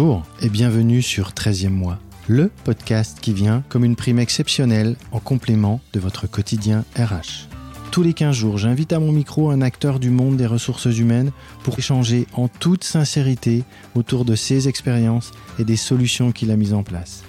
[0.00, 5.20] Bonjour et bienvenue sur 13e mois, le podcast qui vient comme une prime exceptionnelle en
[5.20, 7.50] complément de votre quotidien RH.
[7.90, 11.32] Tous les 15 jours, j'invite à mon micro un acteur du monde des ressources humaines
[11.64, 13.62] pour échanger en toute sincérité
[13.94, 17.22] autour de ses expériences et des solutions qu'il a mises en place.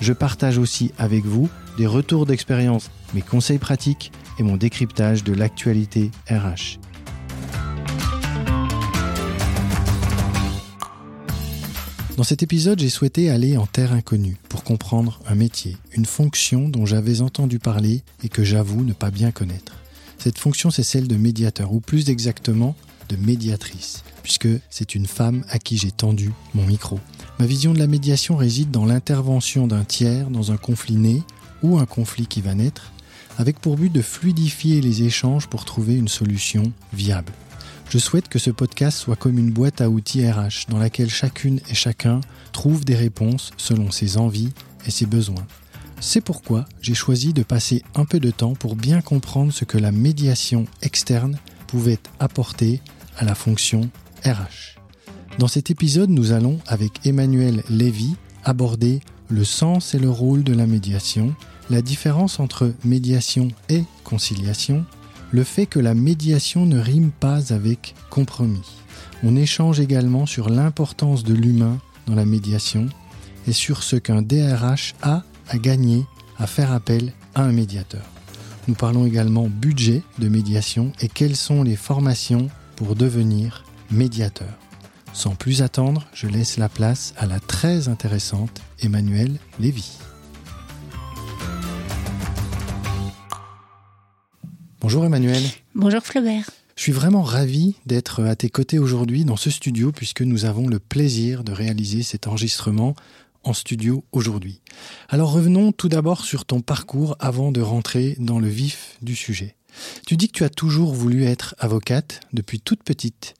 [0.00, 5.34] Je partage aussi avec vous des retours d'expérience, mes conseils pratiques et mon décryptage de
[5.34, 6.78] l'actualité RH.
[12.16, 16.68] Dans cet épisode, j'ai souhaité aller en terre inconnue pour comprendre un métier, une fonction
[16.68, 19.72] dont j'avais entendu parler et que j'avoue ne pas bien connaître.
[20.18, 22.76] Cette fonction, c'est celle de médiateur, ou plus exactement
[23.08, 27.00] de médiatrice, puisque c'est une femme à qui j'ai tendu mon micro.
[27.38, 31.22] Ma vision de la médiation réside dans l'intervention d'un tiers dans un conflit né
[31.62, 32.92] ou un conflit qui va naître,
[33.38, 37.32] avec pour but de fluidifier les échanges pour trouver une solution viable.
[37.92, 41.60] Je souhaite que ce podcast soit comme une boîte à outils RH dans laquelle chacune
[41.68, 44.54] et chacun trouve des réponses selon ses envies
[44.86, 45.46] et ses besoins.
[46.00, 49.76] C'est pourquoi j'ai choisi de passer un peu de temps pour bien comprendre ce que
[49.76, 52.80] la médiation externe pouvait apporter
[53.18, 53.90] à la fonction
[54.24, 54.80] RH.
[55.38, 60.54] Dans cet épisode, nous allons, avec Emmanuel Lévy, aborder le sens et le rôle de
[60.54, 61.34] la médiation,
[61.68, 64.86] la différence entre médiation et conciliation,
[65.32, 68.76] le fait que la médiation ne rime pas avec compromis.
[69.24, 72.88] On échange également sur l'importance de l'humain dans la médiation
[73.46, 76.04] et sur ce qu'un DRH a à gagner
[76.38, 78.04] à faire appel à un médiateur.
[78.68, 84.48] Nous parlons également budget de médiation et quelles sont les formations pour devenir médiateur.
[85.12, 89.98] Sans plus attendre, je laisse la place à la très intéressante Emmanuelle Lévy.
[94.92, 95.42] Bonjour Emmanuel.
[95.74, 96.50] Bonjour Flaubert.
[96.76, 100.68] Je suis vraiment ravi d'être à tes côtés aujourd'hui dans ce studio puisque nous avons
[100.68, 102.94] le plaisir de réaliser cet enregistrement
[103.42, 104.60] en studio aujourd'hui.
[105.08, 109.56] Alors revenons tout d'abord sur ton parcours avant de rentrer dans le vif du sujet.
[110.06, 113.32] Tu dis que tu as toujours voulu être avocate depuis toute petite.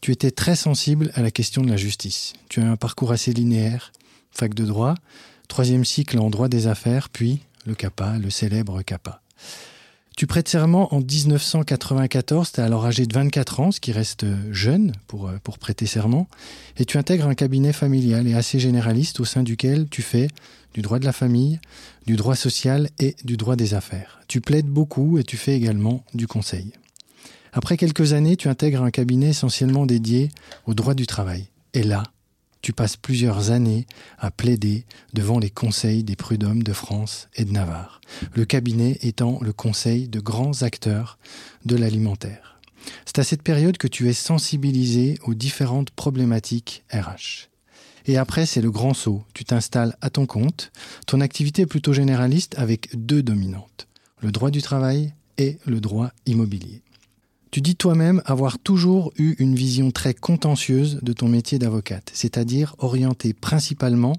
[0.00, 2.32] Tu étais très sensible à la question de la justice.
[2.48, 3.92] Tu as un parcours assez linéaire,
[4.32, 4.96] fac de droit,
[5.46, 9.22] troisième cycle en droit des affaires, puis le CAPA, le célèbre CAPA.
[10.16, 14.92] Tu prêtes serment en 1994, tu alors âgé de 24 ans, ce qui reste jeune
[15.08, 16.26] pour, euh, pour prêter serment,
[16.78, 20.28] et tu intègres un cabinet familial et assez généraliste au sein duquel tu fais
[20.72, 21.60] du droit de la famille,
[22.06, 24.20] du droit social et du droit des affaires.
[24.26, 26.72] Tu plaides beaucoup et tu fais également du conseil.
[27.52, 30.30] Après quelques années, tu intègres un cabinet essentiellement dédié
[30.64, 31.48] au droit du travail.
[31.74, 32.04] Et là,
[32.66, 33.86] tu passes plusieurs années
[34.18, 38.00] à plaider devant les conseils des prud'hommes de France et de Navarre,
[38.34, 41.16] le cabinet étant le conseil de grands acteurs
[41.64, 42.58] de l'alimentaire.
[43.04, 47.50] C'est à cette période que tu es sensibilisé aux différentes problématiques RH.
[48.06, 49.22] Et après, c'est le grand saut.
[49.32, 50.72] Tu t'installes à ton compte.
[51.06, 53.86] Ton activité est plutôt généraliste avec deux dominantes,
[54.22, 56.82] le droit du travail et le droit immobilier.
[57.50, 62.74] Tu dis toi-même avoir toujours eu une vision très contentieuse de ton métier d'avocate, c'est-à-dire
[62.78, 64.16] orientée principalement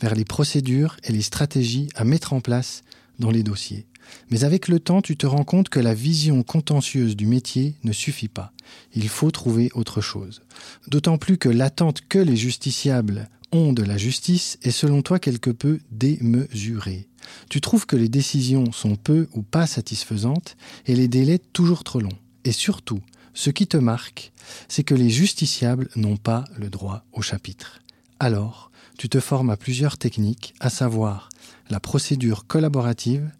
[0.00, 2.82] vers les procédures et les stratégies à mettre en place
[3.18, 3.86] dans les dossiers.
[4.30, 7.92] Mais avec le temps, tu te rends compte que la vision contentieuse du métier ne
[7.92, 8.52] suffit pas.
[8.94, 10.42] Il faut trouver autre chose.
[10.86, 15.50] D'autant plus que l'attente que les justiciables ont de la justice est selon toi quelque
[15.50, 17.08] peu démesurée.
[17.50, 22.00] Tu trouves que les décisions sont peu ou pas satisfaisantes et les délais toujours trop
[22.00, 22.18] longs.
[22.48, 23.00] Et surtout,
[23.34, 24.32] ce qui te marque,
[24.68, 27.80] c'est que les justiciables n'ont pas le droit au chapitre.
[28.20, 31.28] Alors, tu te formes à plusieurs techniques, à savoir
[31.68, 33.30] la procédure collaborative,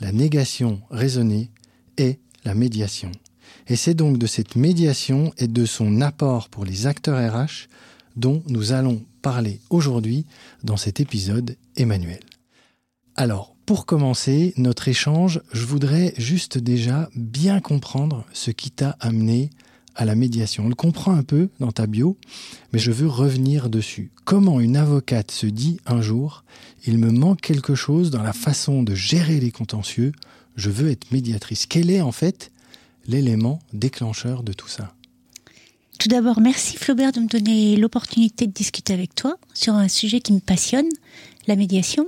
[0.00, 1.52] la négation raisonnée
[1.96, 3.12] et la médiation.
[3.68, 7.68] Et c'est donc de cette médiation et de son apport pour les acteurs RH
[8.16, 10.26] dont nous allons parler aujourd'hui
[10.64, 12.24] dans cet épisode Emmanuel.
[13.14, 19.50] Alors, pour commencer notre échange, je voudrais juste déjà bien comprendre ce qui t'a amené
[19.96, 20.66] à la médiation.
[20.66, 22.16] On le comprend un peu dans ta bio,
[22.72, 24.12] mais je veux revenir dessus.
[24.24, 26.44] Comment une avocate se dit un jour,
[26.86, 30.12] il me manque quelque chose dans la façon de gérer les contentieux,
[30.54, 31.66] je veux être médiatrice.
[31.66, 32.52] Quel est en fait
[33.08, 34.94] l'élément déclencheur de tout ça?
[35.98, 40.20] Tout d'abord, merci Flaubert de me donner l'opportunité de discuter avec toi sur un sujet
[40.20, 40.88] qui me passionne,
[41.48, 42.06] la médiation.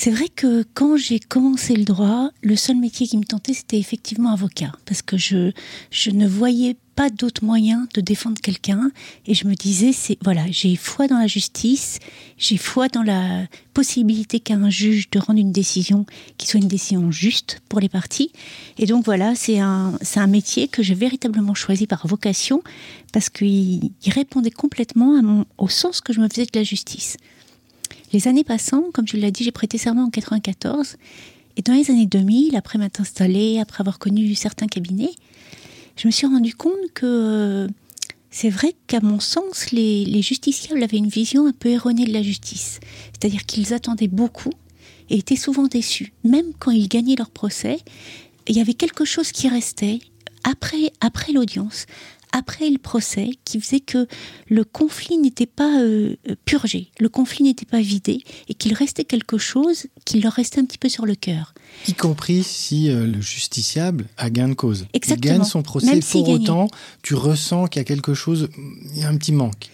[0.00, 3.80] C'est vrai que quand j'ai commencé le droit, le seul métier qui me tentait, c'était
[3.80, 5.50] effectivement avocat, parce que je,
[5.90, 8.92] je ne voyais pas d'autre moyen de défendre quelqu'un,
[9.26, 11.98] et je me disais, c'est voilà, j'ai foi dans la justice,
[12.36, 16.06] j'ai foi dans la possibilité qu'a un juge de rendre une décision
[16.36, 18.30] qui soit une décision juste pour les parties,
[18.78, 22.62] et donc voilà, c'est un, c'est un métier que j'ai véritablement choisi par vocation,
[23.12, 27.16] parce qu'il répondait complètement à mon, au sens que je me faisais de la justice.
[28.12, 30.96] Les années passant, comme tu l'as dit, j'ai prêté serment en 94.
[31.56, 35.12] Et dans les années 2000, après m'être installée, après avoir connu certains cabinets,
[35.96, 37.68] je me suis rendu compte que euh,
[38.30, 42.12] c'est vrai qu'à mon sens, les, les, justiciables avaient une vision un peu erronée de
[42.12, 42.78] la justice.
[43.12, 44.52] C'est-à-dire qu'ils attendaient beaucoup
[45.10, 46.12] et étaient souvent déçus.
[46.24, 47.78] Même quand ils gagnaient leur procès,
[48.46, 49.98] il y avait quelque chose qui restait
[50.44, 51.86] après l'audience,
[52.32, 54.06] après le procès qui faisait que
[54.48, 59.38] le conflit n'était pas euh, purgé, le conflit n'était pas vidé et qu'il restait quelque
[59.38, 61.54] chose qui leur restait un petit peu sur le cœur.
[61.86, 64.86] Y compris si euh, le justiciable a gain de cause.
[64.92, 65.34] Exactement.
[65.34, 66.34] Il gagne son procès, Même pour gagnait.
[66.34, 66.68] autant,
[67.02, 68.48] tu ressens qu'il y a quelque chose,
[68.94, 69.70] il y a un petit manque.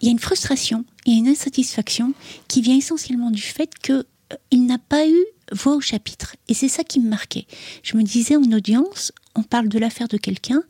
[0.00, 2.14] Il y a une frustration, il y a une insatisfaction
[2.46, 3.92] qui vient essentiellement du fait que
[4.32, 6.36] euh, il n'a pas eu voix au chapitre.
[6.48, 7.46] Et c'est ça qui me marquait.
[7.82, 10.62] Je me disais en audience, on parle de l'affaire de quelqu'un,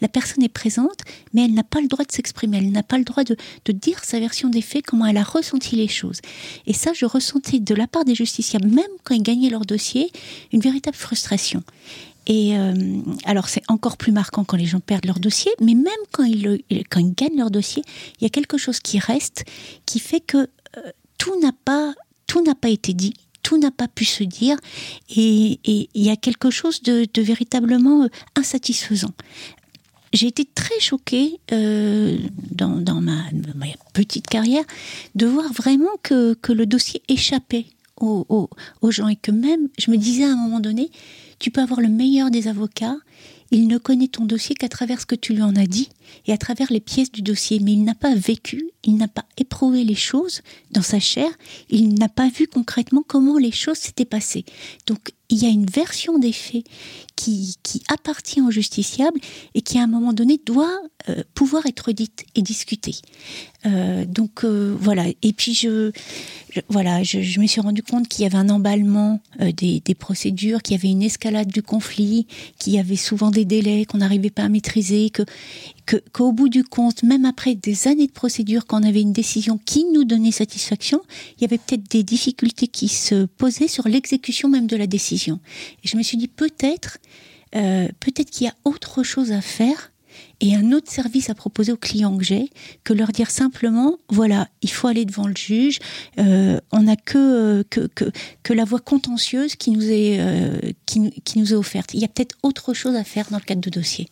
[0.00, 1.00] la personne est présente,
[1.32, 3.36] mais elle n'a pas le droit de s'exprimer, elle n'a pas le droit de,
[3.72, 6.20] dire sa version des faits, comment elle a ressenti les choses.
[6.66, 10.10] Et ça, je ressentais de la part des justiciables, même quand ils gagnaient leur dossier,
[10.52, 11.62] une véritable frustration.
[12.26, 12.74] Et euh,
[13.24, 16.60] alors c'est encore plus marquant quand les gens perdent leur dossier, mais même quand ils,
[16.90, 17.82] gagnent leur dossier,
[18.20, 19.44] il y a quelque chose qui reste,
[19.86, 21.94] qui fait que euh, tout n'a pas
[22.26, 23.14] tout n'a pas été dit,
[23.44, 24.56] tout n'a pas pu se dire,
[25.08, 29.12] et il y a quelque chose de, de véritablement euh, insatisfaisant
[30.12, 32.18] j'ai été très choquée euh,
[32.52, 33.24] dans, ma,
[33.92, 34.64] petite carrière
[35.14, 37.66] de voir vraiment que, le dossier échappait
[38.00, 38.50] aux, aux,
[38.82, 40.90] aux, gens et que même, je me disais à un moment donné,
[41.38, 42.96] tu peux avoir le meilleur des avocats,
[43.50, 45.88] il ne connaît ton dossier qu'à travers ce que tu lui en as dit
[46.26, 49.24] et à travers les pièces du dossier, mais il n'a pas vécu, il n'a pas
[49.38, 50.42] éprouvé les choses
[50.72, 51.28] dans sa chair,
[51.70, 54.44] il n'a pas vu concrètement comment les choses s'étaient passées.
[54.86, 56.64] Donc il y a une version des faits
[57.16, 57.56] qui,
[57.88, 59.18] appartient au justiciable
[59.54, 60.78] et qui à un moment donné doit
[61.08, 62.96] euh, pouvoir être dite et discutée.
[63.64, 65.06] Euh, donc euh, voilà.
[65.22, 65.90] Et puis je,
[66.68, 70.76] voilà, je, me suis rendu compte qu'il y avait un emballement des, des, procédures, qu'il
[70.76, 72.26] y avait une escalade du conflit,
[72.58, 75.22] qu'il y avait souvent des délais qu'on n'arrivait pas à maîtriser, que
[76.12, 79.58] qu'au bout du compte, même après des années de procédure, quand on avait une décision
[79.58, 81.02] qui nous donnait satisfaction,
[81.38, 85.40] il y avait peut-être des difficultés qui se posaient sur l'exécution même de la décision.
[85.84, 86.98] Et je me suis dit peut-être,
[87.54, 89.92] euh, peut-être qu'il y a autre chose à faire
[90.40, 92.50] et un autre service à proposer aux clients que j'ai
[92.84, 95.78] que leur dire simplement voilà il faut aller devant le juge
[96.18, 98.10] euh, on n'a que, que, que
[98.42, 102.08] que la voie contentieuse qui nous est euh, qui nous est offerte il y a
[102.08, 104.08] peut-être autre chose à faire dans le cadre de dossier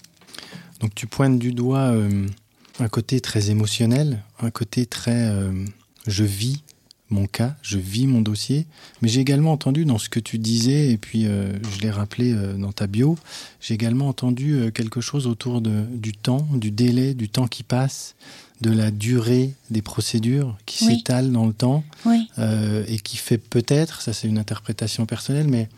[0.85, 2.27] donc tu pointes du doigt euh,
[2.79, 5.65] un côté très émotionnel un côté très euh,
[6.07, 6.63] je vis
[7.09, 8.67] mon cas, je vis mon dossier,
[9.01, 12.35] mais j'ai également entendu dans ce que tu disais, et puis euh, je l'ai rappelé
[12.59, 13.17] dans ta bio,
[13.61, 18.17] j'ai également entendu quelque chose autour de, du temps, du délai, du temps qui passe,
[18.63, 20.97] de la durée des procédures qui Oui.
[20.97, 22.27] s'étalent dans le temps, oui
[22.89, 25.69] et qui fait peut-être, ça c'est une interprétation personnelle, mais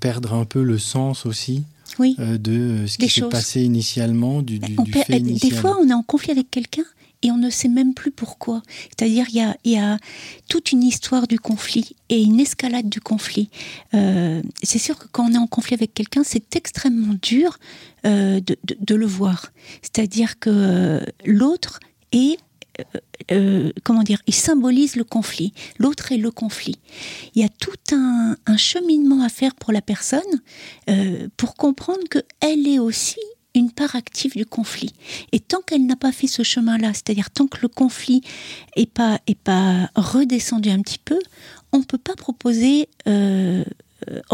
[0.00, 1.64] perdre un peu le sens aussi
[1.98, 5.20] oui euh, de euh, ce qui s'est passé initialement, du, du, On du perd- fait
[5.20, 6.84] des fois, on est en conflit avec quelqu'un
[7.22, 8.62] et on ne sait même plus pourquoi.
[8.90, 9.96] C'est-à-dire, il y a, y a
[10.48, 13.48] toute une histoire du conflit et une escalade du conflit.
[13.94, 17.58] Euh, c'est sûr que quand on est en conflit avec quelqu'un, c'est extrêmement dur
[18.04, 19.50] euh, de, de, de le voir.
[19.82, 21.80] C'est-à-dire que l'autre
[22.12, 22.36] est
[22.80, 22.98] euh,
[23.32, 25.52] euh, comment dire, il symbolise le conflit.
[25.78, 26.76] L'autre est le conflit.
[27.34, 30.20] Il y a tout un, cheminement à faire pour la personne
[30.88, 33.18] euh, pour comprendre que elle est aussi
[33.54, 34.92] une part active du conflit.
[35.32, 38.22] Et tant qu'elle n'a pas fait ce chemin-là, c'est-à-dire tant que le conflit
[38.76, 41.18] est pas est pas redescendu un petit peu,
[41.72, 42.88] on peut pas proposer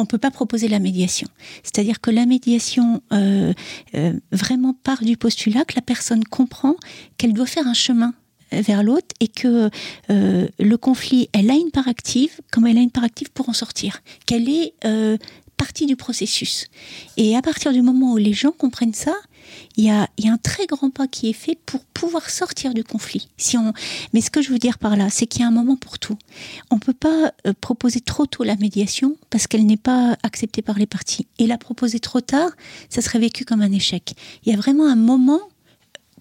[0.09, 1.29] peut pas proposer la médiation.
[1.63, 3.01] C'est-à-dire que la médiation
[4.33, 6.77] vraiment part du postulat que la personne comprend
[7.17, 8.15] qu'elle doit faire un chemin
[8.61, 9.71] vers l'autre et que
[10.11, 13.49] euh, le conflit, elle a une part active, comme elle a une part active pour
[13.49, 15.17] en sortir, qu'elle est euh,
[15.57, 16.67] partie du processus.
[17.17, 19.15] Et à partir du moment où les gens comprennent ça,
[19.77, 23.29] il y a, un très grand pas qui est fait pour pouvoir sortir du conflit.
[23.37, 23.73] Si on,
[24.13, 25.99] mais ce que je veux dire par là, c'est qu'il y a un moment pour
[25.99, 26.17] tout.
[26.71, 30.79] On peut pas euh, proposer trop tôt la médiation parce qu'elle n'est pas acceptée par
[30.79, 31.27] les parties.
[31.39, 32.51] Et la proposer trop tard,
[32.89, 34.15] ça serait vécu comme un échec.
[34.45, 35.41] Il y a vraiment un moment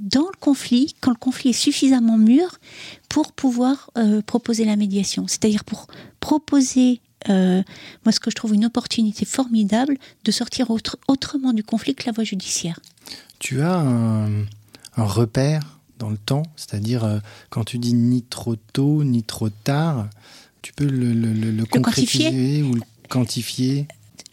[0.01, 2.59] dans le conflit, quand le conflit est suffisamment mûr
[3.07, 5.27] pour pouvoir euh, proposer la médiation.
[5.27, 5.87] C'est-à-dire pour
[6.19, 10.71] proposer moi, ce que je trouve une opportunité formidable de sortir
[11.07, 12.79] autrement du conflit que la voie judiciaire.
[13.37, 14.47] Tu as un,
[14.97, 20.09] repère dans le temps, c'est-à-dire quand tu dis ni trop tôt ni trop tard,
[20.63, 23.87] tu peux le, le concrétiser ou le quantifier?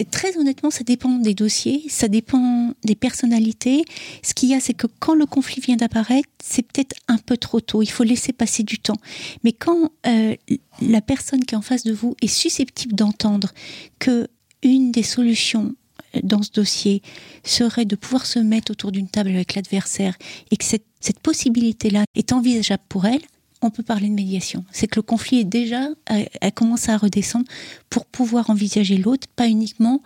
[0.05, 3.85] Très honnêtement, ça dépend des dossiers, ça dépend des personnalités.
[4.23, 7.37] Ce qu'il y a, c'est que quand le conflit vient d'apparaître, c'est peut-être un peu
[7.37, 7.83] trop tôt.
[7.83, 8.99] Il faut laisser passer du temps.
[9.45, 10.35] Mais quand euh,
[10.81, 13.52] la personne qui est en face de vous est susceptible d'entendre
[13.99, 14.28] que
[14.62, 15.75] une des solutions
[16.14, 17.02] euh, dans ce dossier
[17.45, 20.17] serait de pouvoir se mettre autour d'une table avec l'adversaire
[20.50, 23.23] et que cette, cette possibilité-là est envisageable pour elle,
[23.62, 24.65] on peut parler de médiation.
[24.73, 27.47] C'est que le conflit est déjà a, commencé à redescendre
[27.91, 30.03] pour pouvoir envisager l'autre, pas uniquement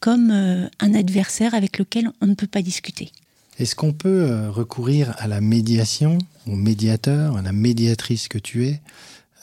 [0.00, 3.10] comme euh, un adversaire avec lequel on ne peut pas discuter.
[3.58, 8.66] Est-ce qu'on peut euh, recourir à la médiation, au médiateur, à la médiatrice que tu
[8.66, 8.80] es,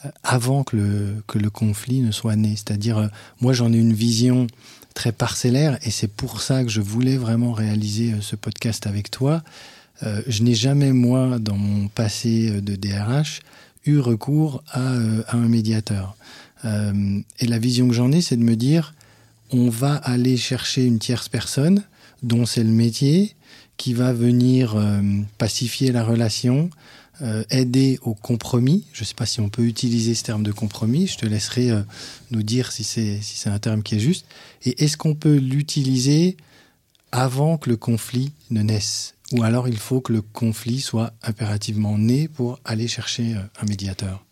[0.04, 2.50] euh, avant que le, que le conflit ne soit né?
[2.56, 3.10] C'est-à-dire,
[3.40, 4.46] moi j'en ai une vision
[4.94, 9.42] très parcellaire et c'est pour ça que je voulais vraiment réaliser ce podcast avec toi.
[10.02, 13.40] Euh, je n'ai jamais, moi, dans mon passé euh, de DRH,
[13.86, 16.16] eu recours à, euh, un médiateur.
[17.38, 18.94] et la vision que j'en ai, c'est de me dire,
[19.52, 21.84] on va aller chercher une tierce personne
[22.24, 23.36] dont c'est le métier,
[23.76, 24.74] qui va venir
[25.38, 26.70] pacifier la relation,
[27.50, 28.84] aider au compromis.
[28.92, 31.06] Je ne sais pas si on peut utiliser ce terme de compromis.
[31.06, 31.70] Je te laisserai
[32.32, 34.26] nous dire si c'est si c'est un terme qui est juste.
[34.64, 36.36] Et est-ce qu'on peut l'utiliser
[37.12, 39.15] avant que le conflit ne naisse?
[39.32, 43.66] Ou alors il faut que le conflit soit impérativement né pour aller chercher euh, un
[43.66, 44.24] médiateur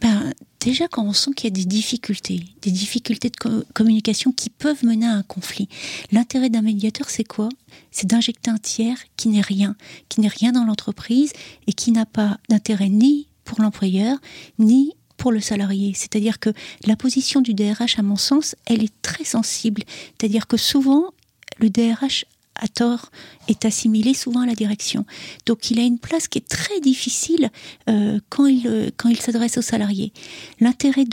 [0.00, 0.32] ben,
[0.66, 4.84] Déjà, quand on sent qu'il y a des difficultés, des difficultés de communication qui peuvent
[4.84, 5.68] mener à un conflit,
[6.10, 7.48] l'intérêt d'un médiateur, c'est quoi?
[7.92, 9.76] C'est d'injecter un tiers qui n'est rien,
[10.08, 11.32] qui n'est rien dans l'entreprise
[11.68, 14.18] et qui n'a pas d'intérêt ni pour l'employeur,
[14.58, 15.92] ni pour le salarié.
[15.94, 16.50] C'est-à-dire que
[16.84, 19.84] la position du DRH, à mon sens, elle est très sensible.
[20.18, 21.12] C'est-à-dire que souvent,
[21.58, 22.24] le DRH
[22.60, 23.10] à tort,
[23.48, 25.04] est assimilé souvent à la direction.
[25.46, 27.50] Donc il a une place qui est très difficile
[27.88, 30.12] euh, quand il, euh, quand il s'adresse aux salariés.
[30.60, 31.04] L'intérêt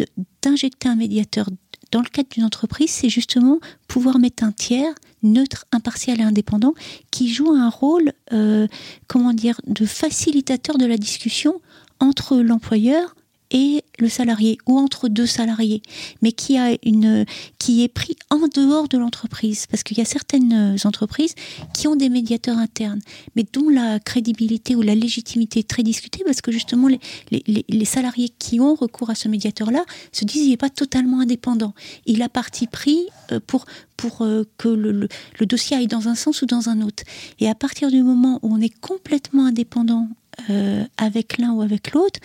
[0.41, 1.47] d'injecter un médiateur
[1.91, 6.73] dans le cadre d'une entreprise, c'est justement pouvoir mettre un tiers neutre, impartial et indépendant
[7.12, 8.67] qui joue un rôle, euh,
[9.07, 11.62] comment dire, de facilitateur de la discussion
[12.00, 13.15] entre l'employeur,
[13.53, 15.81] et le salarié ou entre deux salariés,
[16.22, 17.25] mais qui a une
[17.60, 21.36] qui est pris en dehors de l'entreprise parce qu'il y a certaines entreprises
[21.74, 23.00] qui ont des médiateurs internes,
[23.36, 27.00] mais dont la crédibilité ou la légitimité est très discutée parce que justement les,
[27.31, 31.22] les, les salariés qui ont recours à ce médiateur-là se disent il n'est pas totalement
[31.22, 31.74] indépendant,
[32.05, 35.07] il a parti pris euh, pour pour euh, que le,
[35.39, 37.03] le, dossier aille dans un sens ou dans un autre.
[37.39, 40.10] Et à partir du moment où on est complètement indépendant
[40.50, 42.19] euh, avec l'un ou avec l'autre,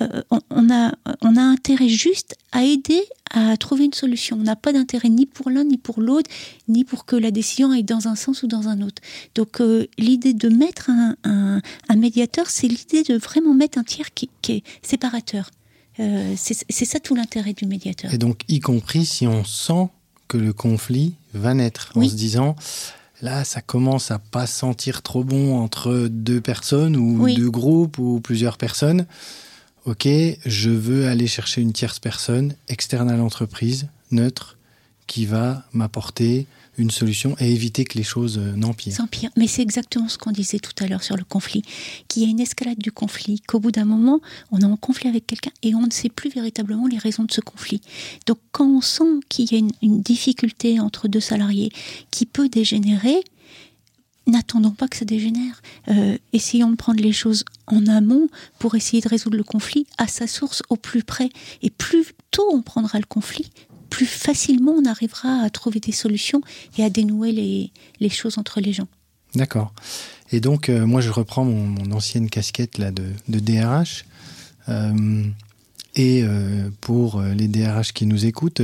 [0.00, 4.36] euh, on, a, on a intérêt juste à aider à trouver une solution.
[4.38, 6.30] On n'a pas d'intérêt ni pour l'un ni pour l'autre,
[6.68, 9.02] ni pour que la décision aille dans un sens ou dans un autre.
[9.34, 14.14] Donc euh, l'idée de mettre un, un, médiateur, c'est l'idée de vraiment mettre un tiers
[14.14, 15.50] qui, est séparateur.
[16.00, 18.14] Euh, c'est ça tout l'intérêt du médiateur.
[18.14, 19.88] Et donc y compris si on sent
[20.28, 22.54] que le conflit va naître, en se disant
[23.20, 28.20] là, ça commence à pas sentir trop bon entre deux personnes ou deux groupes ou
[28.20, 29.06] plusieurs personnes
[29.88, 30.06] ok,
[30.44, 34.58] je veux aller chercher une tierce personne externe à l'entreprise, neutre,
[35.06, 38.92] qui va m'apporter une solution et éviter que les choses euh, n'empirent.
[38.92, 39.30] S'empirent.
[39.36, 41.62] Mais c'est exactement ce qu'on disait tout à l'heure sur le conflit,
[42.06, 44.20] qu'il y a une escalade du conflit, qu'au bout d'un moment,
[44.52, 47.32] on est en conflit avec quelqu'un et on ne sait plus véritablement les raisons de
[47.32, 47.80] ce conflit.
[48.26, 51.72] Donc quand on sent qu'il y a une difficulté entre deux salariés
[52.10, 53.24] qui peut dégénérer,
[54.28, 55.62] n'attendons pas que ça dégénère.
[55.88, 60.06] Euh, essayons de prendre les choses en amont pour essayer de résoudre le conflit à
[60.06, 61.30] sa source au plus près.
[61.62, 63.50] Et plus tôt on prendra le conflit,
[63.90, 66.42] plus facilement on arrivera à trouver des solutions
[66.76, 68.88] et à dénouer les, choses entre les gens.
[69.34, 69.72] D'accord.
[70.30, 74.04] Et donc, euh, moi, je reprends mon, ancienne casquette là, de, DRH.
[74.68, 75.24] Euh,
[75.96, 76.22] et
[76.80, 78.62] pour les DRH qui nous écoutent,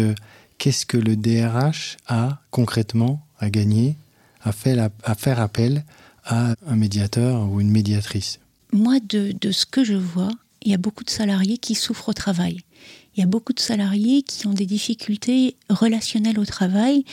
[0.58, 3.96] qu'est-ce que le DRH a concrètement à gagner
[4.44, 5.84] à faire, appel
[6.24, 8.38] à un médiateur ou une médiatrice
[8.72, 10.30] Moi, de, ce que je vois,
[10.62, 12.60] il y a beaucoup de salariés qui souffrent au travail.
[13.16, 17.04] Il y a beaucoup de salariés qui ont des difficultés relationnelles au travail.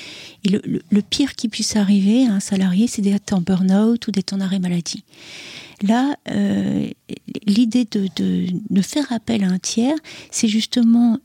[0.43, 4.33] Et le, pire qui puisse arriver à un salarié, c'est d'être en burn-out ou d'être
[4.33, 5.03] en arrêt maladie.
[5.83, 6.87] Là, euh,
[7.45, 9.97] l'idée de, faire appel à un tiers,
[10.31, 11.19] c'est justement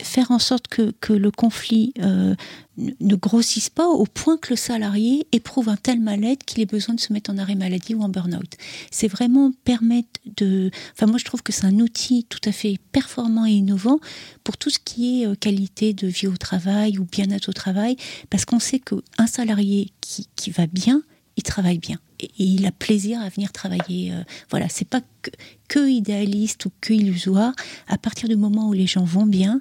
[0.00, 2.34] faire en sorte que, le conflit euh,
[2.78, 6.94] ne grossissent pas au point que le salarié éprouve un tel mal-être qu'il ait besoin
[6.94, 8.54] de se mettre en arrêt maladie ou en burn-out.
[8.90, 10.70] C'est vraiment permettre de...
[10.92, 13.98] Enfin, moi, je trouve que c'est un outil tout à fait performant et innovant
[14.44, 17.96] pour tout ce qui est euh, qualité de vie au travail ou bien-être au travail,
[18.30, 21.02] parce qu'on sait qu'un salarié qui, qui va bien,
[21.36, 24.12] il travaille bien et il a plaisir à venir travailler.
[24.12, 25.30] Euh, voilà, c'est pas que,
[25.68, 27.54] que, idéaliste ou que illusoire.
[27.86, 29.60] À partir du moment où les gens vont bien,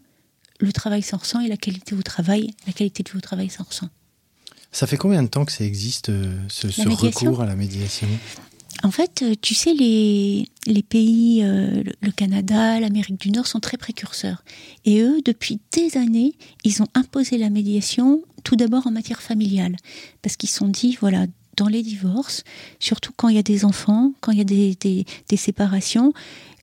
[0.59, 3.49] le travail s'en ressent et la qualité au travail, la qualité de vie au travail
[3.49, 3.89] s'en ressent.
[4.71, 8.07] Ça fait combien de temps que ça existe, euh, ce, ce recours à la médiation?
[8.83, 13.59] En fait, euh, tu sais, les, les pays, euh, le Canada, l'Amérique du Nord sont
[13.59, 14.43] très précurseurs.
[14.85, 16.33] Et eux, depuis des années,
[16.63, 19.77] ils ont imposé la médiation, tout d'abord en matière familiale.
[20.21, 21.25] Parce qu'ils sont dit, voilà,
[21.57, 22.43] dans les divorces,
[22.79, 26.13] surtout quand il y a des enfants, quand il y a des, séparations,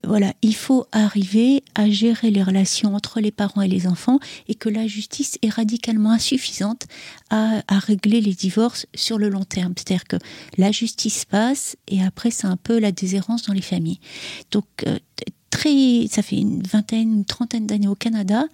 [0.03, 4.55] voilà, il faut arriver à gérer les relations entre les parents et les enfants et
[4.55, 6.85] que la justice est radicalement insuffisante
[7.29, 9.73] à, régler les divorces sur le long terme.
[9.75, 10.17] C'est-à-dire que
[10.57, 13.99] la justice passe et après c'est un peu la déshérence dans les familles.
[14.51, 14.97] Donc euh,
[15.49, 18.45] très, ça fait une vingtaine, une trentaine d'années au Canada,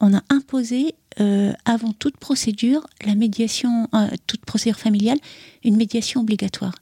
[0.00, 5.18] on a imposé euh, avant toute procédure, la médiation, euh, toute procédure familiale,
[5.64, 6.74] une médiation obligatoire.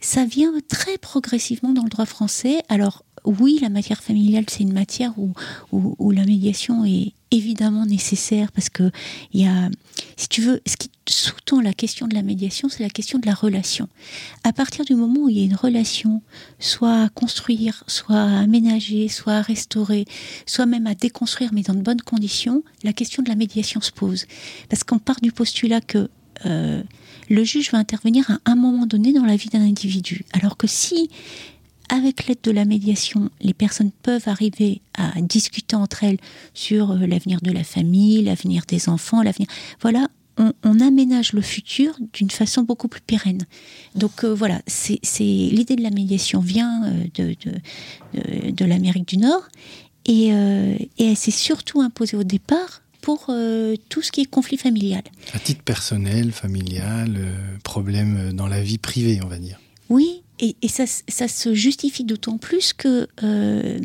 [0.00, 2.62] Ça vient très progressivement dans le droit français.
[2.68, 5.32] Alors oui, la matière familiale, c'est une matière où,
[5.72, 8.90] où, la médiation est évidemment nécessaire parce que
[9.32, 9.70] il y a,
[10.16, 13.26] si tu veux, ce qui sous-tend la question de la médiation, c'est la question de
[13.26, 13.88] la relation.
[14.42, 16.22] À partir du moment où il y a une relation,
[16.58, 20.04] soit à construire, soit à aménager, soit à restaurer,
[20.46, 23.92] soit même à déconstruire, mais dans de bonnes conditions, la question de la médiation se
[23.92, 24.26] pose.
[24.68, 26.08] Parce qu'on part du postulat que
[26.46, 26.82] euh,
[27.30, 30.24] le juge va intervenir à un moment donné dans la vie d'un individu.
[30.32, 31.10] Alors que si
[31.88, 36.18] avec l'aide de la médiation, les personnes peuvent arriver à discuter entre elles
[36.54, 39.48] sur euh, l'avenir de la famille, l'avenir des enfants, l'avenir.
[39.80, 43.44] Voilà, on, aménage le futur d'une façon beaucoup plus pérenne.
[43.94, 49.18] Donc euh, voilà, c'est l'idée de la médiation vient euh, de, de, de, l'Amérique du
[49.18, 49.48] Nord
[50.06, 53.30] et, et elle s'est surtout imposée au départ pour
[53.88, 55.02] tout ce qui est conflit familial.
[55.32, 57.18] À titre personnel, familial,
[57.62, 59.58] problème dans la vie privée, on va dire.
[59.88, 63.78] Oui, et, ça, se justifie d'autant plus que euh,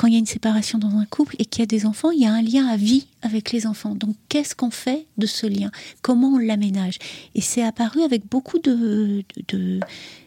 [0.00, 2.10] quand il y a une séparation dans un couple et qu'il y a des enfants,
[2.10, 3.94] il y a un lien à vie avec les enfants.
[3.94, 5.70] Donc qu'est-ce qu'on fait de ce lien?
[6.00, 6.98] Comment on l'aménage?
[7.34, 9.22] Et c'est apparu avec beaucoup de,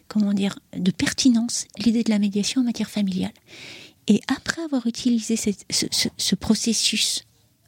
[0.08, 3.34] comment dire, de pertinence l'idée de la médiation en matière familiale.
[4.08, 7.24] Et après avoir utilisé ce, processus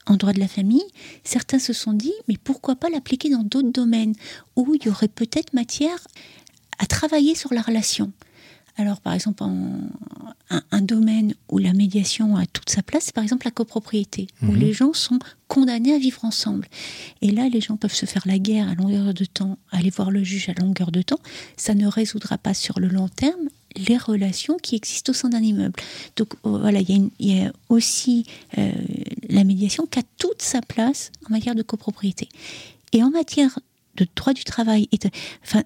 [0.05, 0.85] en droit de la famille,
[1.23, 4.13] certains se sont dit, mais pourquoi pas l'appliquer dans d'autres domaines
[4.55, 6.05] où il y aurait peut-être matière
[6.79, 8.11] à travailler sur la relation.
[8.77, 9.43] Alors, par exemple,
[10.49, 14.47] un, domaine où la médiation a toute sa place, c'est par exemple la copropriété, où
[14.47, 14.59] mhm.
[14.59, 16.67] les gens sont condamnés à vivre ensemble.
[17.21, 20.11] Et là, les gens peuvent se faire la guerre à longueur de temps, aller voir
[20.11, 21.19] le juge à longueur de temps.
[21.55, 25.41] Ça ne résoudra pas sur le long terme les relations qui existent au sein d'un
[25.41, 25.79] immeuble.
[26.15, 28.25] Donc oh, voilà, il y, a aussi
[28.57, 28.71] euh,
[29.29, 32.29] la médiation qui a toute sa place en matière de copropriété.
[32.93, 33.59] Et en matière
[33.97, 34.87] de droit du travail.
[35.43, 35.63] enfin,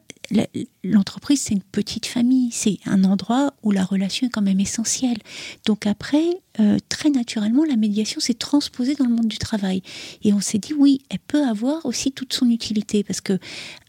[0.83, 5.17] l'entreprise, c'est une petite famille, c'est un endroit où la relation est quand même essentielle.
[5.65, 9.81] Donc après, euh, très naturellement, la médiation s'est transposée dans le monde du travail.
[10.23, 13.39] Et on s'est dit, oui, elle peut avoir aussi toute son utilité, parce que,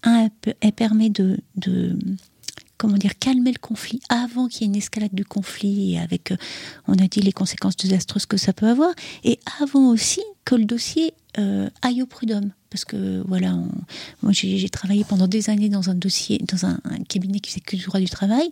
[0.03, 1.39] elle, permet de,
[2.79, 6.37] comment dire, calmer le conflit avant qu'il y ait une escalade du conflit, avec, euh,
[6.89, 10.65] on a dit, les conséquences désastreuses que ça peut avoir, et avant aussi que le
[10.65, 13.57] dossier euh, aille au prud'homme parce que voilà,
[14.23, 16.79] moi j'ai travaillé pendant des années dans un dossier, dans un,
[17.09, 18.49] cabinet qui faisait que du droit du travail.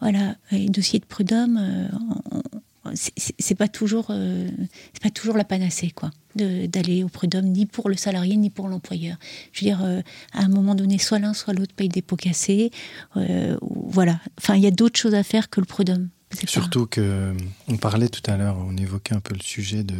[0.00, 4.50] Voilà, les dossiers de prud'homme, euh, c'est pas toujours, euh,
[4.92, 8.68] c'est pas toujours la panacée quoi, d'aller au prud'homme ni pour le salarié ni pour
[8.68, 9.16] l'employeur.
[9.52, 10.00] Je veux dire, euh,
[10.32, 12.70] à un moment donné, soit l'un soit l'autre paye des pots cassés.
[13.14, 16.08] voilà, enfin il y a d'autres choses à faire que le prud'homme.
[16.46, 17.32] Surtout que
[17.68, 19.94] on parlait tout à l'heure, on évoquait un peu le sujet de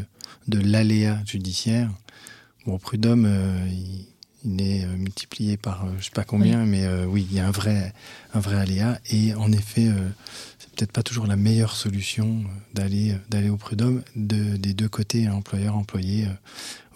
[0.48, 1.90] de l'aléa judiciaire.
[2.66, 3.68] Bon, Prud'homme, euh,
[4.44, 7.46] il, est euh, multiplié par euh, je sais pas combien, mais oui, il y a
[7.46, 7.92] un vrai,
[8.32, 8.98] un vrai aléa.
[9.10, 9.88] Et en effet,
[10.58, 15.26] c'est peut-être pas toujours la meilleure solution d'aller d'aller au prud'homme de, des deux côtés,
[15.26, 16.26] hein, employeur employé.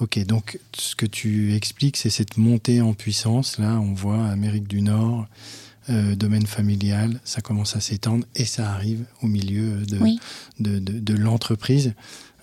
[0.00, 3.58] ok, donc ce que tu expliques, c'est cette montée en puissance.
[3.58, 5.26] Là, on voit Amérique du Nord.
[5.88, 9.98] domaine familial, ça commence à s'étendre et ça arrive au milieu de,
[10.60, 11.94] de, de, de l'entreprise.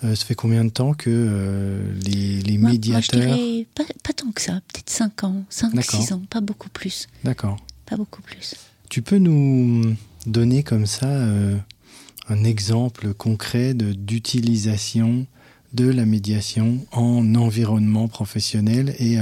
[0.04, 3.38] Euh, ça fait combien de temps que euh, les, les médiateurs...
[3.74, 7.08] pas, tant que ça, peut-être 5 ans, 5-6 ans, pas beaucoup plus.
[7.24, 7.58] D'accord.
[7.86, 8.56] Pas beaucoup plus.
[8.90, 11.58] Tu peux nous donner comme ça euh,
[12.28, 15.28] un exemple concret d'utilisation
[15.74, 19.18] de la médiation en environnement professionnel et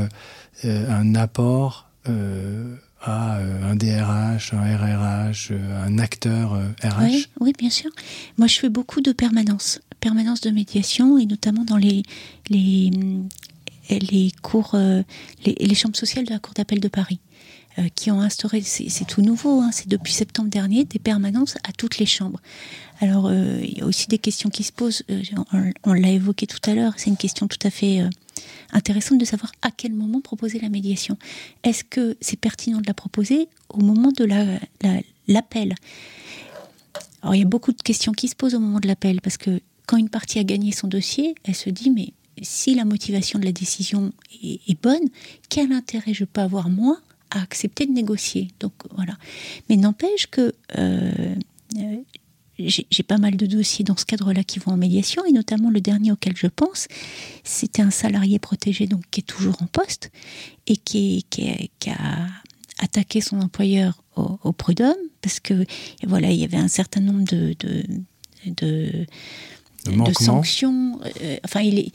[0.64, 1.90] un apport
[3.04, 7.92] à un DRH, un RRH, un acteur RH oui, oui, bien sûr.
[8.38, 12.04] Moi, je fais beaucoup de permanence, permanence de médiation, et notamment dans les,
[12.50, 12.92] les,
[13.90, 17.20] les cours, les, les chambres sociales de la Cour d'appel de Paris.
[17.80, 21.72] Euh, qui ont instauré, c'est tout nouveau, hein, c'est depuis septembre dernier, des permanences à
[21.72, 22.40] toutes les chambres.
[23.02, 25.24] Alors, euh, il y a aussi des questions qui se posent, euh,
[25.84, 28.04] on, l'a évoqué tout à l'heure, c'est une question tout à fait
[28.72, 31.18] intéressante de savoir à quel moment proposer la médiation.
[31.64, 35.76] Est-ce que c'est pertinent de la proposer au moment de l'appel la,
[37.22, 39.38] Alors, il y a beaucoup de questions qui se posent au moment de l'appel, parce
[39.38, 43.40] que quand une partie a gagné son dossier, elle se dit, mais si la motivation
[43.40, 44.12] de la décision
[44.44, 45.08] est, est bonne,
[45.50, 46.98] quel intérêt je peux avoir moi
[47.32, 48.50] à accepter de négocier?
[48.60, 49.18] Donc voilà.
[49.70, 51.36] Mais n'empêche que euh,
[51.78, 51.98] euh,
[52.68, 55.82] j'ai pas mal de dossiers dans ce cadre-là qui vont en médiation, et notamment le
[55.82, 56.88] dernier auquel je pense,
[57.44, 60.12] c'était un salarié protégé donc qui est toujours en poste
[60.68, 61.50] et qui, qui,
[61.90, 62.28] a
[62.80, 65.66] attaqué son employeur au, prud'homme parce que
[66.06, 69.06] voilà il y avait un certain nombre de, de,
[69.86, 71.00] de, sanctions.
[71.22, 71.92] Euh, enfin il est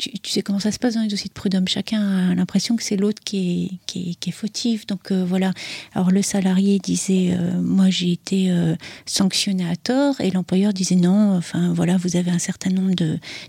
[0.00, 1.68] tu, sais comment ça se passe dans les dossiers de prud'homme.
[1.68, 4.86] Chacun a l'impression que c'est l'autre qui est, fautif.
[4.86, 5.52] Donc euh, voilà.
[5.92, 10.20] Alors le salarié disait euh, Moi j'ai été euh, sanctionné à tort.
[10.20, 12.94] Et l'employeur disait Non, enfin voilà, vous avez un certain nombre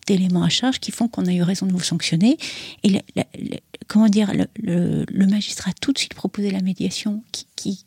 [0.08, 2.38] d'éléments à charge qui font qu'on a eu raison de vous sanctionner.
[2.84, 3.02] Et
[3.88, 7.86] comment dire, le, magistrat a tout de suite proposé la médiation qui,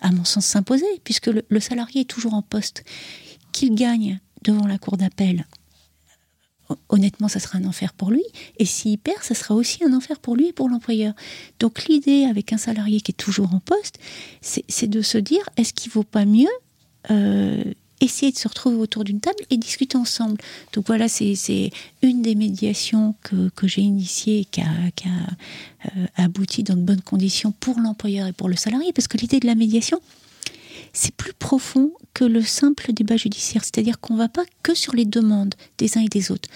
[0.00, 2.84] à mon sens, s'imposait, puisque le salarié est toujours en poste.
[3.52, 5.44] Qu'il gagne devant la cour d'appel
[6.88, 8.24] honnêtement, ça sera un enfer pour lui.
[8.58, 11.14] Et s'il perd, ça sera aussi un enfer pour lui et pour l'employeur.
[11.58, 13.98] Donc l'idée avec un salarié qui est toujours en poste,
[14.40, 16.48] c'est de se dire, est-ce qu'il vaut pas mieux
[17.10, 17.64] euh,
[18.00, 20.38] essayer de se retrouver autour d'une table et discuter ensemble?
[20.72, 21.70] Donc voilà, c'est
[22.02, 24.66] une des médiations que, j'ai initiées et qui a,
[25.96, 28.92] euh, abouti dans de bonnes conditions pour l'employeur et pour le salarié.
[28.92, 30.00] Parce que l'idée de la médiation,
[30.92, 33.64] c'est plus profond que le simple débat judiciaire.
[33.64, 36.48] C'est-à-dire qu'on ne va pas que sur les demandes des uns et des autres.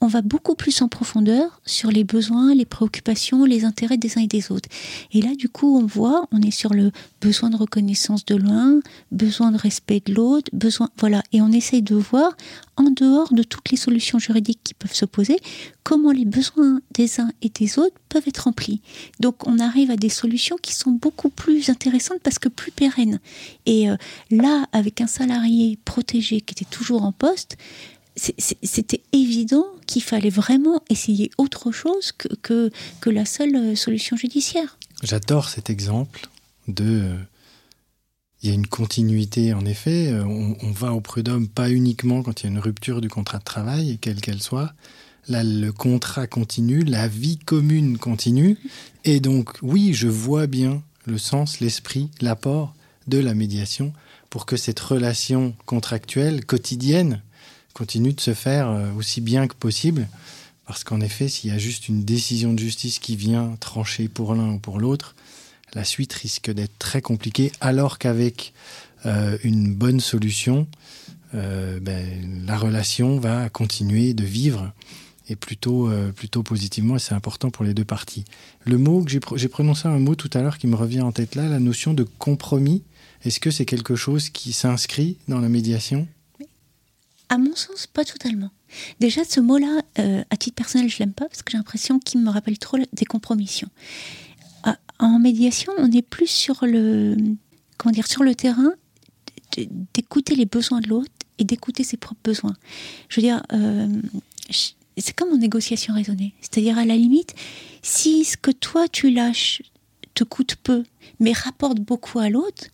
[0.00, 4.22] On va beaucoup plus en profondeur sur les besoins, les préoccupations, les intérêts des uns
[4.22, 4.68] et des autres.
[5.12, 8.80] Et là, du coup, on voit, on est sur le besoin de reconnaissance de l'un,
[9.12, 11.22] besoin de respect de l'autre, besoin, voilà.
[11.32, 12.36] Et on essaye de voir,
[12.76, 15.36] en dehors de toutes les solutions juridiques qui peuvent s'opposer,
[15.84, 18.80] comment les besoins des uns et des autres peuvent être remplis.
[19.20, 23.20] Donc, on arrive à des solutions qui sont beaucoup plus intéressantes parce que plus pérennes.
[23.66, 23.96] Et euh,
[24.30, 27.56] là, avec un salarié protégé qui était toujours en poste,
[28.16, 32.70] c'était évident qu'il fallait vraiment essayer autre chose que,
[33.00, 34.78] que, la seule euh, solution judiciaire.
[35.02, 36.28] J'adore cet exemple
[36.66, 36.84] de...
[36.84, 37.16] Euh,
[38.42, 40.12] il y a une continuité, en effet.
[40.12, 43.38] On, on, va au prud'homme pas uniquement quand il y a une rupture du contrat
[43.38, 44.74] de travail, quelle qu'elle soit.
[45.28, 48.58] Le contrat continue, la vie commune continue.
[49.04, 52.74] Et donc, oui, je vois bien le sens, l'esprit, l'apport
[53.06, 53.92] de la médiation
[54.30, 57.22] pour que cette relation contractuelle quotidienne
[57.72, 60.08] continue de se faire euh, aussi bien que possible.
[60.66, 64.34] Parce qu'en effet, s'il y a juste une décision de justice qui vient trancher pour
[64.34, 65.14] l'un ou pour l'autre,
[65.74, 68.54] la suite risque d'être très compliquée, alors qu'avec
[69.06, 70.66] euh, une bonne solution,
[71.34, 74.72] euh, ben, la relation va continuer de vivre
[75.28, 78.24] et plutôt, plutôt positivement, et c'est important pour les deux parties.
[78.64, 81.34] Le mot que j'ai prononcé un mot tout à l'heure qui me revient en tête
[81.34, 82.82] là, la notion de compromis.
[83.24, 86.06] Est-ce que c'est quelque chose qui s'inscrit dans la médiation?
[87.30, 88.50] À mon sens, pas totalement.
[89.00, 92.20] Déjà, ce mot-là, euh, à titre personnel, je l'aime pas parce que j'ai l'impression qu'il
[92.20, 93.70] me rappelle trop des compromissions.
[94.98, 97.16] En médiation, on est plus sur le,
[97.78, 98.72] comment dire, sur le terrain
[99.94, 102.54] d'écouter les besoins de l'autre et d'écouter ses propres besoins.
[103.08, 103.88] Je veux dire, euh,
[105.00, 106.34] c'est comme en négociation raisonnée.
[106.40, 107.34] C'est-à-dire, à la limite,
[107.82, 109.62] si ce que toi tu lâches
[110.14, 110.84] te coûte peu,
[111.20, 112.64] mais rapporte beaucoup à l'autre,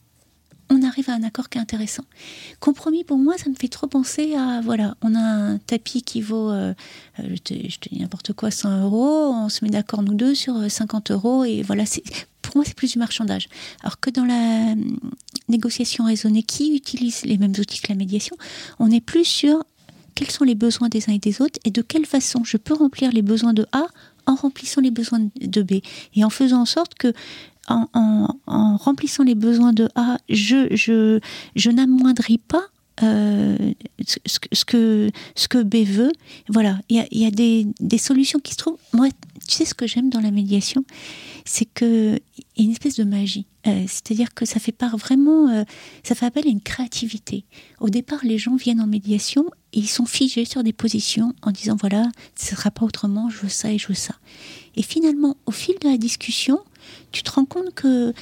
[0.71, 2.05] on arrive à un accord qui est intéressant.
[2.61, 6.21] Compromis, pour moi, ça me fait trop penser à, voilà, on a un tapis qui
[6.21, 6.73] vaut, euh,
[7.19, 7.37] euh, je,
[7.79, 11.15] te, dis n'importe quoi, 100 euros, on se met d'accord nous deux sur 50 euh,
[11.15, 11.85] euros, et voilà,
[12.43, 13.49] pour moi, c'est plus du marchandage.
[13.83, 14.77] Alors que dans la
[15.49, 18.37] négociation raisonnée qui utilise les mêmes outils que la médiation,
[18.79, 19.65] on est plus sur
[20.15, 22.75] quels sont les besoins des uns et des autres, et de quelle façon je peux
[22.75, 23.87] remplir les besoins de A
[24.27, 25.81] en remplissant les besoins de B,
[26.15, 27.13] et en faisant en sorte que
[27.69, 31.21] en, remplissant les besoins de A, je, je,
[31.55, 32.65] je n'amoindris pas
[33.03, 33.57] euh,
[34.05, 36.13] ce, que, ce que B veut.
[36.49, 38.79] Voilà, il y a, des, solutions qui se trouvent.
[38.93, 39.09] Moi,
[39.47, 40.85] tu sais ce que j'aime dans la médiation?
[41.45, 42.21] C'est qu'il
[42.61, 43.47] et une espèce de magie.
[43.67, 45.65] Euh, c'est-à-dire que ça fait part vraiment, euh,
[46.05, 47.45] ça fait appel à une créativité.
[47.81, 51.53] Au départ, les gens viennent en médiation et ils sont figés sur des positions en
[51.53, 54.15] disant voilà, ce ne sera pas autrement, je veux ça et je veux ça.
[54.77, 56.61] Et finalement, au fil de la discussion,
[57.13, 58.13] tu te rends compte que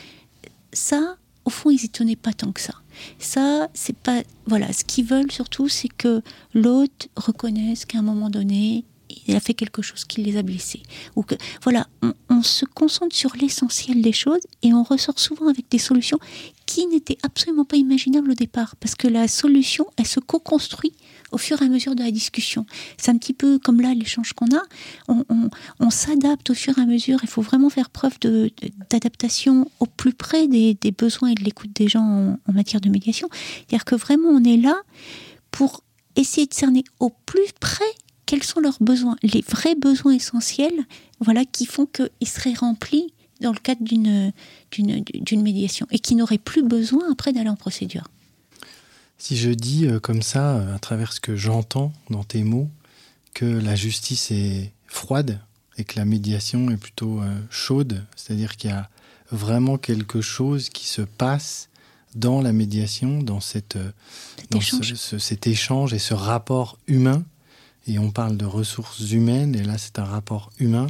[0.72, 2.74] ça, au fond, ils y tenaient pas tant que ça.
[3.18, 4.22] Ça, c'est pas.
[4.46, 6.22] Voilà, ce qu'ils veulent surtout, c'est que
[6.54, 8.84] l'autre reconnaisse qu'à un moment donné,
[9.26, 10.82] il a fait quelque chose qui les a blessés.
[11.16, 11.86] Ou que, voilà,
[12.28, 16.18] on, se concentre sur l'essentiel des choses et on ressort souvent avec des solutions
[16.66, 18.76] qui n'étaient absolument pas imaginables au départ.
[18.76, 20.92] Parce que la solution, elle se co-construit
[21.32, 22.64] au fur et à mesure de la discussion.
[22.96, 24.62] C'est un petit peu comme là l'échange qu'on a.
[25.08, 27.18] On, s'adapte au fur et à mesure.
[27.22, 28.18] Il faut vraiment faire preuve
[28.90, 32.88] d'adaptation au plus près des, besoins et de l'écoute des gens en, en matière de
[32.88, 33.28] médiation.
[33.32, 34.76] C'est-à-dire que vraiment on est là
[35.50, 35.82] pour
[36.16, 37.84] essayer de cerner au plus près
[38.28, 40.84] quels sont leurs besoins, les vrais besoins essentiels,
[41.18, 44.32] voilà, qui font qu'ils seraient remplis dans le cadre d'une,
[44.70, 48.06] d'une, médiation et qui n'auraient plus besoin après d'aller en procédure.
[49.16, 52.68] Si je dis euh, comme ça, euh, à travers ce que j'entends dans tes mots,
[53.32, 55.40] que la justice est froide
[55.78, 58.90] et que la médiation est plutôt euh, chaude, c'est-à-dire qu'il y a
[59.32, 61.70] vraiment quelque chose qui se passe
[62.14, 63.78] dans la médiation, dans, cette,
[65.18, 67.24] cet échange et ce rapport humain
[67.88, 70.86] et on parle de ressources humaines, et là c'est un rapport humain.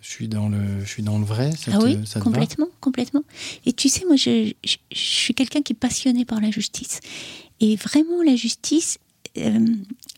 [0.00, 1.50] Je suis dans le, je suis dans le vrai.
[1.56, 3.22] Ça ah oui, complètement, complètement.
[3.64, 4.52] Et tu sais, moi, je,
[4.92, 7.00] suis quelqu'un qui est passionné par la justice.
[7.60, 8.98] Et vraiment, la justice,
[9.38, 9.66] euh,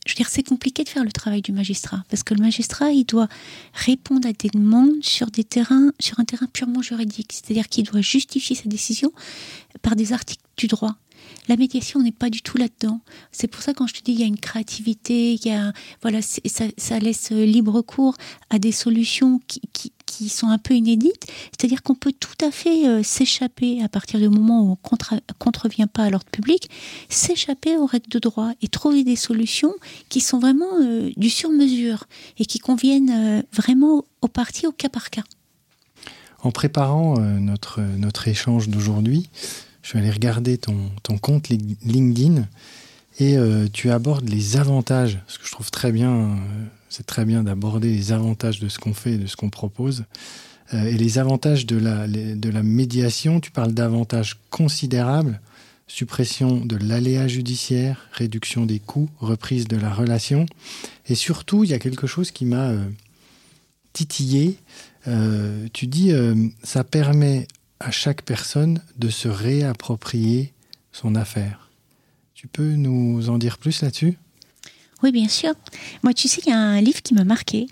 [0.05, 2.91] je veux dire, c'est compliqué de faire le travail du magistrat parce que le magistrat,
[2.91, 3.29] il doit
[3.75, 7.33] répondre à des demandes sur des terrains, sur un terrain purement juridique.
[7.33, 9.13] C'est-à-dire qu'il doit justifier sa décision
[9.83, 10.97] par des articles du droit.
[11.49, 13.01] La médiation n'est pas du tout là-dedans.
[13.31, 15.73] C'est pour ça quand je te dis il y a une créativité, il y a
[16.03, 18.17] voilà, ça, laisse libre cours
[18.51, 19.93] à des solutions qui,
[20.29, 21.27] sont un peu inédites.
[21.51, 25.33] C'est-à-dire qu'on peut tout à fait euh, s'échapper à partir du moment où on ne
[25.39, 26.71] contrevient pas à l'ordre public,
[27.11, 29.75] s'échapper aux règles de droit et trouver des solutions
[30.09, 32.05] qui sont vraiment euh, du sur-mesure
[32.39, 35.25] et qui conviennent euh, vraiment aux parties au cas par cas.
[36.43, 39.29] En préparant notre, notre échange d'aujourd'hui,
[39.87, 42.49] je suis allé regarder ton, ton compte LinkedIn
[43.21, 46.35] et euh, tu abordes les avantages, ce que je trouve très bien, euh,
[46.89, 50.03] c'est très bien d'aborder les avantages de ce qu'on fait et de ce qu'on propose.
[50.75, 55.41] Euh, et les avantages de la, de la médiation, tu parles d'avantages considérables,
[55.87, 60.47] suppression de l'aléa judiciaire, réduction des coûts, reprise de la relation.
[61.07, 62.73] Et surtout, il y a quelque chose qui m'a
[63.93, 64.59] titillé.
[65.73, 66.13] tu dis,
[66.65, 67.47] ça permet
[67.81, 70.53] à chaque personne de se réapproprier
[70.93, 71.71] son affaire.
[72.35, 74.19] Tu peux nous en dire plus là-dessus?
[75.03, 75.55] Oui, bien sûr.
[76.03, 77.67] Moi, tu sais, il y a un livre qui m'a marqué,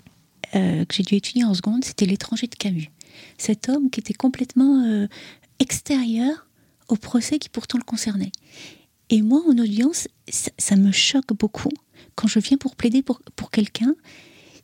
[0.55, 2.91] euh, que j'ai dû étudier en seconde, c'était L'étranger de Camus.
[3.37, 5.07] Cet homme qui était complètement euh,
[5.59, 6.47] extérieur
[6.87, 8.31] au procès qui pourtant le concernait.
[9.09, 11.71] Et moi, en audience, ça, me choque beaucoup
[12.15, 13.95] quand je viens pour plaider pour, pour quelqu'un.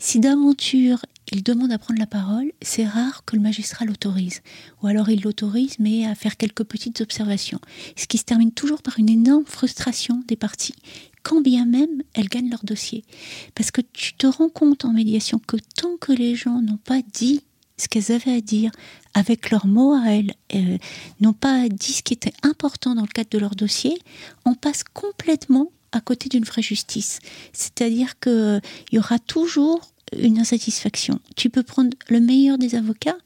[0.04, 4.42] Si d'aventure il demande à prendre la parole, c'est rare que le magistrat l'autorise.
[4.82, 7.60] Ou alors il l'autorise, mais à faire quelques petites observations.
[7.96, 10.74] Ce qui se termine toujours par une énorme frustration des parties,
[11.22, 13.06] quand bien même elles gagnent leur dossier.
[13.54, 17.02] Parce que tu te rends compte en médiation que tant que les gens n'ont pas
[17.14, 17.44] dit
[17.78, 18.72] ce qu'elles avaient à dire
[19.14, 20.80] avec leurs mots à elles, euh,
[21.20, 24.00] n'ont pas dit ce qui était important dans le cadre de leur dossier,
[24.46, 27.20] on passe complètement à côté d'une vraie justice.
[27.54, 28.62] C'est-à-dire qu'il
[28.92, 31.20] y aura toujours une insatisfaction.
[31.36, 33.18] Tu peux prendre le meilleur des avocats,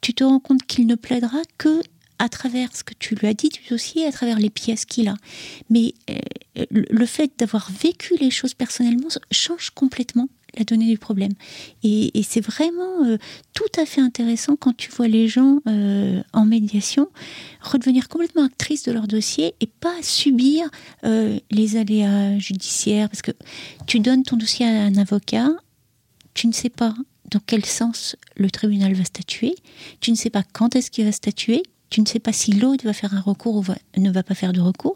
[0.00, 1.82] tu te rends compte qu'il ne plaidera que
[2.18, 5.08] à travers ce que tu lui as dit du dossier, à travers les pièces qu'il
[5.08, 5.16] a.
[5.70, 11.32] Mais euh, le fait d'avoir vécu les choses personnellement change complètement la donnée du problème.
[11.84, 13.18] Et, c'est vraiment euh,
[13.52, 17.08] tout à fait intéressant quand tu vois les gens euh, en médiation
[17.60, 20.68] redevenir complètement actrices de leur dossier et pas subir
[21.50, 23.08] les aléas judiciaires.
[23.08, 23.32] Parce que
[23.86, 25.50] tu donnes ton dossier à un avocat,
[26.38, 26.94] tu ne sais pas
[27.32, 29.56] dans quel sens le tribunal va statuer,
[30.00, 32.84] tu ne sais pas quand est-ce qu'il va statuer, tu ne sais pas si l'autre
[32.84, 33.64] va faire un recours ou
[34.00, 34.94] ne va pas faire de recours,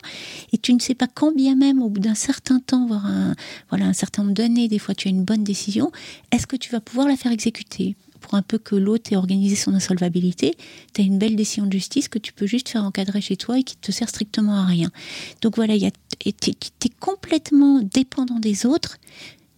[0.52, 3.34] et tu ne sais pas quand bien même, au bout d'un certain temps, voire un,
[3.70, 5.90] voilà, un certain nombre d'années, des fois tu as une bonne décision,
[6.30, 7.96] est-ce que tu vas pouvoir la faire exécuter?
[8.20, 10.54] Pour un peu que l'autre ait organisé son insolvabilité,
[10.94, 13.58] tu as une belle décision de justice que tu peux juste faire encadrer chez toi
[13.58, 14.92] et qui te sert strictement à rien.
[15.40, 15.90] Donc voilà, tu
[16.28, 18.98] es complètement dépendant des autres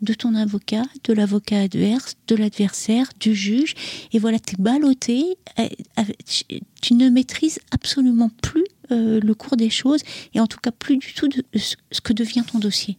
[0.05, 3.75] de ton avocat, de l'avocat adverse, de l'adversaire, du juge.
[4.12, 5.69] Et voilà, tu es ballotté, euh,
[6.81, 10.03] tu ne maîtrises absolument plus euh, le cours des choses
[10.35, 12.99] et en tout cas plus du tout de ce que devient ton dossier.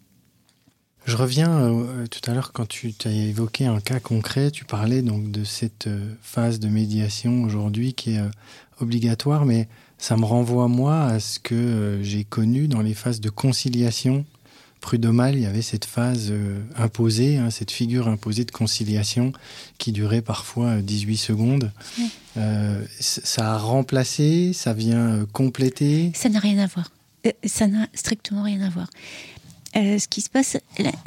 [1.06, 5.30] Je reviens tout à l'heure quand tu as évoqué un cas concret, tu parlais donc
[5.30, 5.88] de cette
[6.24, 8.22] phase de médiation aujourd'hui qui est
[8.80, 9.68] obligatoire, mais
[10.00, 14.26] ça me renvoie moi à ce que j'ai connu dans les phases de conciliation
[14.86, 19.34] prud'homal, il y avait cette phase euh, imposée, hein, cette figure imposée de conciliation
[19.80, 21.72] qui durait parfois 18 euh, secondes.
[22.38, 26.12] Euh, ça a remplacé, ça vient compléter?
[26.14, 26.92] Ça n'a rien à voir.
[27.44, 28.88] ça n'a strictement rien à voir.
[29.74, 30.56] ce qui se passe,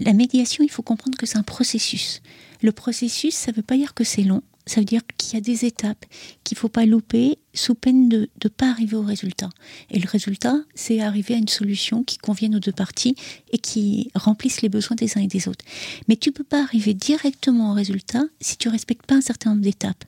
[0.01, 2.21] la médiation, il faut comprendre que c'est un processus.
[2.62, 5.37] Le processus, ça ne veut pas dire que c'est long, ça veut dire qu'il y
[5.39, 6.05] a des étapes
[6.45, 9.49] qu'il ne faut pas louper sous peine de ne pas arriver au résultat.
[9.91, 13.17] Et le résultat, c'est arriver à une solution qui convienne aux deux parties
[13.51, 15.65] et qui remplisse les besoins des uns et des autres.
[16.07, 19.21] Mais tu ne peux pas arriver directement au résultat si tu ne respectes pas un
[19.21, 20.05] certain nombre d'étapes.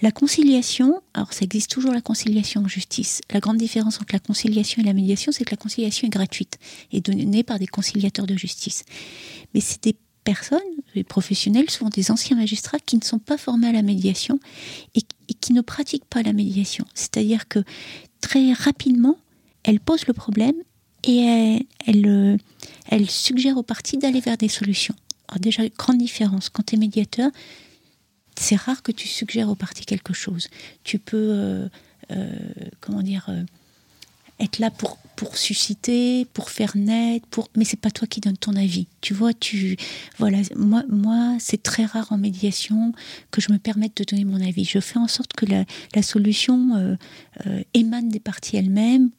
[0.00, 3.20] La conciliation, alors ça existe toujours la conciliation en justice.
[3.32, 6.58] La grande différence entre la conciliation et la médiation, c'est que la conciliation est gratuite
[6.92, 8.84] et donnée par des conciliateurs de justice.
[9.54, 9.96] Mais c'est des
[10.28, 10.60] personnes,
[10.94, 14.38] des professionnels, souvent des anciens magistrats, qui ne sont pas formés à la médiation
[14.94, 15.00] et,
[15.40, 16.84] qui ne pratiquent pas la médiation.
[16.92, 17.60] C'est-à-dire que
[18.20, 19.16] très rapidement,
[19.62, 20.56] elles posent le problème
[21.02, 22.36] et elles, euh,
[22.90, 24.94] elles, suggèrent aux parties d'aller vers des solutions.
[25.28, 27.30] Alors déjà, grande différence, quand tu es médiateur,
[28.38, 30.48] c'est rare que tu suggères aux parties quelque chose.
[30.84, 31.68] Tu peux, euh,
[32.10, 32.28] euh,
[32.80, 33.30] comment dire,
[34.40, 37.48] être là pour, pour susciter, pour faire naître, pour...
[37.56, 38.86] mais c'est pas toi qui donne ton avis.
[39.00, 39.76] Tu vois, tu
[40.16, 42.92] voilà, moi, moi c'est très rare en médiation
[43.32, 44.64] que je me permette de donner mon avis.
[44.64, 46.94] Je fais en sorte que la, solution euh,
[47.46, 49.10] euh, émane des parties elles-mêmes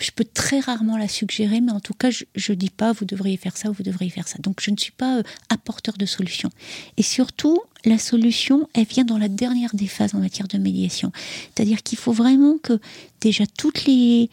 [0.00, 3.04] je peux très rarement la suggérer, mais en tout cas, je ne dis pas vous
[3.04, 4.38] devriez faire ça ou vous devriez faire ça.
[4.38, 6.50] Donc, je ne suis pas euh, apporteur de solution.
[6.96, 11.10] Et surtout, la solution, elle vient dans la dernière des phases en matière de médiation.
[11.52, 12.78] C'est-à-dire qu'il faut vraiment que
[13.20, 14.30] déjà toutes les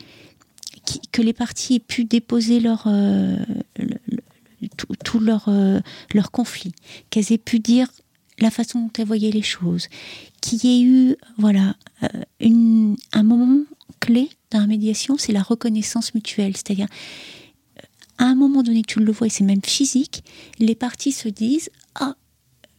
[1.12, 3.38] que les parties aient pu déposer leur euh,
[5.04, 5.80] tout, leur euh,
[6.13, 6.74] leur conflit,
[7.10, 7.88] qu'elles aient pu dire
[8.39, 9.88] la façon dont elles voyaient les choses,
[10.41, 11.76] qu'il y ait eu voilà
[12.39, 13.63] une, un moment
[14.00, 16.56] clé dans la médiation, c'est la reconnaissance mutuelle.
[16.56, 16.88] C'est-à-dire,
[18.17, 20.24] à un moment donné, tu le vois, et c'est même physique,
[20.60, 22.15] les parties se disent Ah,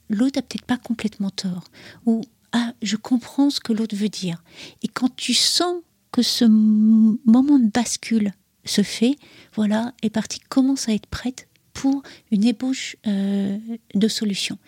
[0.08, 1.64] l'autre a peut-être pas complètement tort.
[2.06, 4.42] Ou Ah, je comprends ce que l'autre veut dire.
[4.82, 8.32] Et quand tu sens que ce moment de bascule
[8.64, 9.16] se fait,
[9.54, 13.58] voilà, les parties commencent à être prêtes pour une ébauche euh,
[13.94, 14.58] de solution.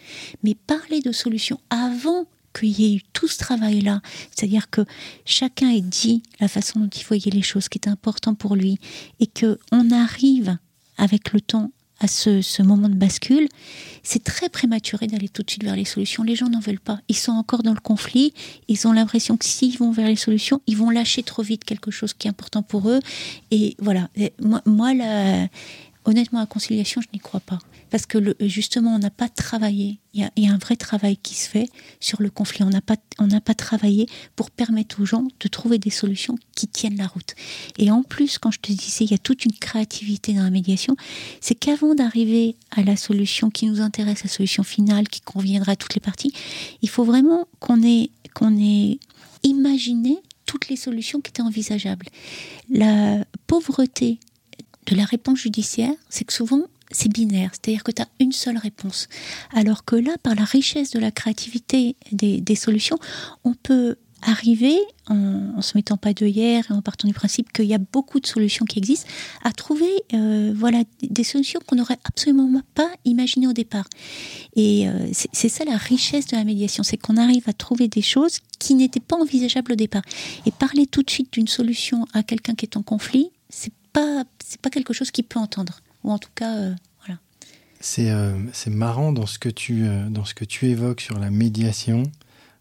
[0.42, 4.83] Mais parler de solution avant qu'il y ait eu tout ce travail-là, c'est-à-dire que
[5.24, 8.79] chacun ait dit la façon dont il voyait les choses, qui est important pour lui,
[9.20, 10.59] et que on arrive
[10.98, 13.48] avec le temps à ce, moment de bascule,
[14.02, 16.22] c'est très prématuré d'aller tout de suite vers les solutions.
[16.22, 17.00] Les gens n'en veulent pas.
[17.08, 18.32] Ils sont encore dans le conflit.
[18.68, 21.90] Ils ont l'impression que s'ils vont vers les solutions, ils vont lâcher trop vite quelque
[21.90, 23.00] chose qui est important pour eux.
[23.50, 24.08] Et voilà.
[24.40, 24.92] moi, moi
[26.04, 27.58] honnêtement, la conciliation, je n'y crois pas
[27.90, 29.98] parce que justement, on n'a pas travaillé.
[30.14, 31.68] Il y, a, un vrai travail qui se fait
[32.01, 32.64] sur le conflit.
[32.64, 32.96] On n'a pas,
[33.40, 37.35] pas travaillé pour permettre aux gens de trouver des solutions qui tiennent la route.
[37.79, 40.51] Et en plus, quand je te disais, il y a toute une créativité dans la
[40.51, 40.96] médiation,
[41.40, 45.77] c'est qu'avant d'arriver à la solution qui nous intéresse, la solution finale qui conviendra à
[45.77, 46.33] toutes les parties,
[46.83, 48.98] il faut vraiment qu'on ait, qu'on ait
[49.44, 52.07] imaginé toutes les solutions qui étaient envisageables.
[52.70, 54.18] La pauvreté
[54.87, 58.59] de la réponse judiciaire, c'est que souvent c'est binaire, c'est-à-dire que tu as une seule
[58.59, 59.09] réponse.
[59.55, 62.98] Alors que là, par la richesse de la créativité des, solutions,
[63.44, 64.77] on peut arriver,
[65.09, 68.27] en, se mettant pas d'œillère et en partant du principe qu'il y a beaucoup de
[68.27, 69.09] solutions qui existent,
[69.44, 73.88] à trouver euh, voilà, des solutions qu'on n'aurait absolument pas imaginées au départ.
[74.57, 78.03] Et euh, c'est ça la richesse de la médiation, c'est qu'on arrive à trouver des
[78.03, 80.03] choses qui n'étaient pas envisageables au départ.
[80.46, 84.24] Et parler tout de suite d'une solution à quelqu'un qui est en conflit, c'est pas,
[84.62, 87.18] pas quelque chose qu'il peut entendre ou en tout cas, euh, voilà.
[87.98, 91.30] Euh, c'est marrant dans ce, que tu, euh, dans ce que tu évoques sur la
[91.30, 92.04] médiation.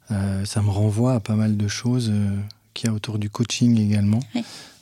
[0.09, 2.13] ça me renvoie à pas mal de choses
[2.73, 4.21] qu'il y a autour du coaching également.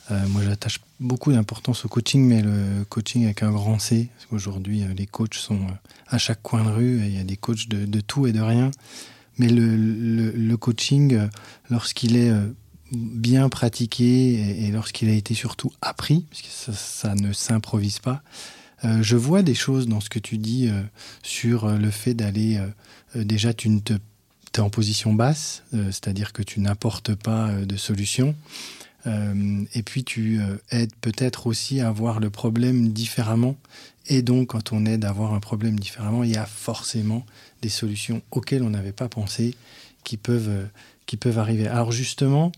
[0.09, 4.83] moi, j'attache beaucoup d'importance au coaching, mais le coaching avec un grand C, parce qu'aujourd'hui,
[4.95, 5.61] les coachs sont
[6.07, 8.33] à chaque coin de rue, et il y a des coachs de, de tout et
[8.33, 8.69] de rien.
[9.37, 9.75] Mais le,
[10.31, 11.19] le, coaching,
[11.69, 12.31] lorsqu'il est
[12.95, 18.23] bien pratiqué et, lorsqu'il a été surtout appris, parce que ça, ne s'improvise pas,
[18.83, 20.81] euh, je vois des choses dans ce que tu dis euh,
[21.23, 22.59] sur euh, le fait d'aller.
[23.15, 28.35] déjà, tu ne te, es en position basse, c'est-à-dire que tu n'apportes pas de solution.
[29.05, 30.39] et puis, tu
[30.71, 33.57] aides peut-être aussi à voir le problème différemment.
[34.07, 37.25] Et donc, quand on aide à voir un problème différemment, il y a forcément
[37.61, 39.55] des solutions auxquelles on n'avait pas pensé
[40.03, 40.67] qui peuvent,
[41.05, 41.67] qui peuvent arriver.
[41.67, 42.51] Alors, justement,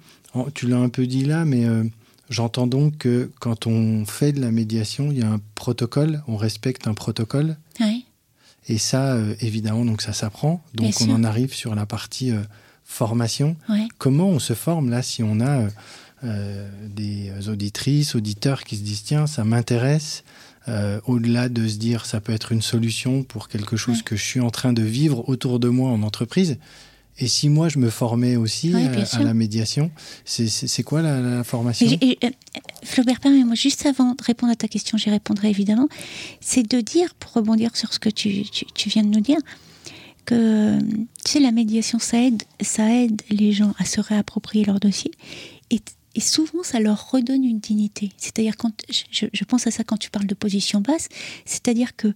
[0.53, 1.65] tu l'as un peu dit là, mais
[2.29, 6.35] J'entends donc que quand on fait de la médiation, il y a un protocole, on
[6.35, 7.55] respecte un protocole.
[8.67, 10.61] Et ça, euh, évidemment, donc ça s'apprend.
[10.73, 11.13] Donc Bien on sûr.
[11.15, 12.41] en arrive sur la partie euh,
[12.83, 13.55] formation.
[13.97, 15.69] Comment on se forme là si on a euh,
[16.25, 20.25] euh, des auditrices, auditeurs qui se disent tiens, ça m'intéresse.
[20.67, 24.23] euh, Au-delà de se dire ça peut être une solution pour quelque chose que je
[24.23, 26.57] suis en train de vivre autour de moi en entreprise.
[27.19, 29.89] Et si moi je me formais aussi Ouais, euh, à, la médiation,
[30.25, 31.87] c'est- quoi la, la formation?
[31.89, 32.29] Et- et, euh,
[32.83, 35.87] Flaubert, permets-moi juste avant de répondre à ta question, j'y répondrai évidemment,
[36.41, 39.39] c'est de dire, pour rebondir sur ce que tu, tu- tu viens de nous dire,
[40.25, 40.77] que
[41.25, 45.11] tu sais, la médiation, ça aide, ça aide les gens à se réapproprier leur dossier
[45.71, 45.79] et,
[46.15, 48.11] et souvent ça leur redonne une dignité.
[48.17, 48.73] C'est-à-dire, quand
[49.11, 51.07] je, je pense à ça quand tu parles de position basse,
[51.45, 52.13] c'est-à-dire que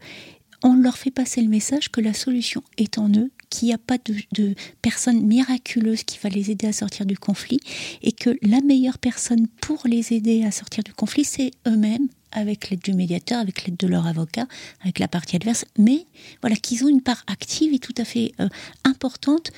[0.64, 3.78] on leur fait passer le message que la solution est en eux, qu'il n'y a
[3.78, 3.98] pas
[4.32, 7.60] de, personne miraculeuse qui va les aider à sortir du conflit
[8.02, 12.70] et que la meilleure personne pour les aider à sortir du conflit, c'est eux-mêmes, avec
[12.70, 14.48] l'aide du médiateur, avec l'aide de leur avocat,
[14.82, 16.06] avec la partie adverse, mais
[16.42, 18.48] voilà qu'ils ont une part active et tout à fait euh,
[18.86, 19.52] importante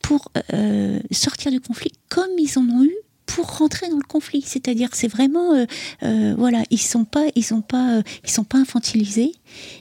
[0.00, 2.94] pour euh, sortir du conflit comme ils en ont eu
[3.34, 4.42] pour rentrer dans le conflit.
[4.42, 5.66] C'est-à-dire, c'est vraiment, euh,
[6.02, 9.32] euh, voilà, ils sont pas, ils sont pas, euh, ils sont pas infantilisés,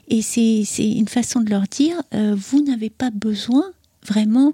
[0.07, 3.65] et c'est une façon de leur dire, vous n'avez pas besoin
[4.05, 4.53] vraiment.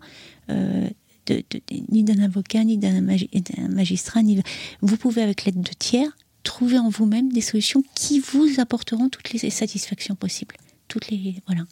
[1.27, 1.43] de-
[1.89, 4.39] ni d'un avocat, ni d'un magi- d'un magistrat, ni
[4.81, 9.31] vous pouvez avec l'aide de tiers trouver en vous-même des solutions qui vous apporteront toutes
[9.33, 10.55] les satisfactions possibles.
[10.87, 11.63] Toutes les voilà.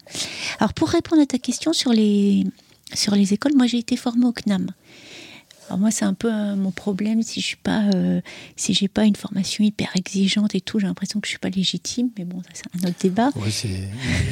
[0.60, 2.46] Alors pour répondre à ta question sur les
[2.96, 4.72] sur les écoles, moi j'ai été formée au CNAM.
[5.74, 8.22] Alors moi c'est un peu euh, mon problème si je suis pas euh,
[8.56, 11.50] si j'ai pas une formation hyper exigeante et tout, j'ai l'impression que je suis pas
[11.50, 13.32] légitime, mais bon ça c'est un autre débat.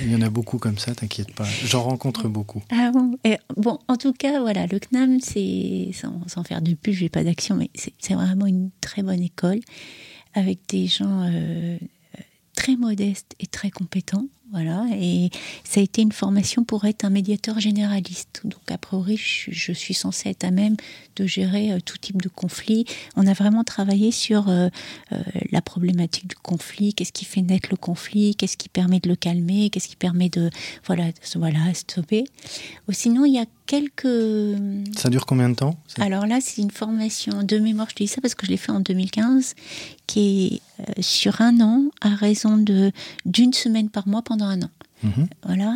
[0.03, 1.47] Il y en a beaucoup comme ça, t'inquiète pas.
[1.65, 2.61] J'en rencontre beaucoup.
[2.69, 6.75] Ah bon, Et bon, en tout cas, voilà, le CNAM, c'est, sans, sans faire de
[6.75, 9.61] pub, j'ai pas d'action, mais c'est c'est vraiment une très bonne école,
[10.35, 11.79] avec des gens euh,
[12.55, 15.29] très modestes et très compétents, voilà, et
[15.63, 18.41] ça a été une formation pour être un médiateur généraliste.
[18.43, 20.75] Donc, a priori, je, suis censée être à même
[21.15, 22.83] de gérer euh, tout type de conflit.
[23.15, 24.67] On a vraiment travaillé sur euh,
[25.13, 25.21] euh,
[25.51, 29.15] la problématique du conflit, qu'est-ce qui fait naître le conflit, qu'est-ce qui permet de le
[29.15, 30.49] calmer, qu'est-ce qui permet de,
[30.85, 32.25] voilà, voilà, stopper.
[32.89, 34.57] Sinon, il y a quelques...
[34.97, 38.09] Ça dure combien de temps Alors là, c'est une formation de mémoire, je te dis
[38.09, 39.55] ça parce que je l'ai fait en 2015,
[40.07, 42.91] qui est euh, sur un an, à raison de
[43.25, 44.69] d'une semaine par mois pendant un an.
[45.03, 45.27] Mhm.
[45.45, 45.75] Voilà.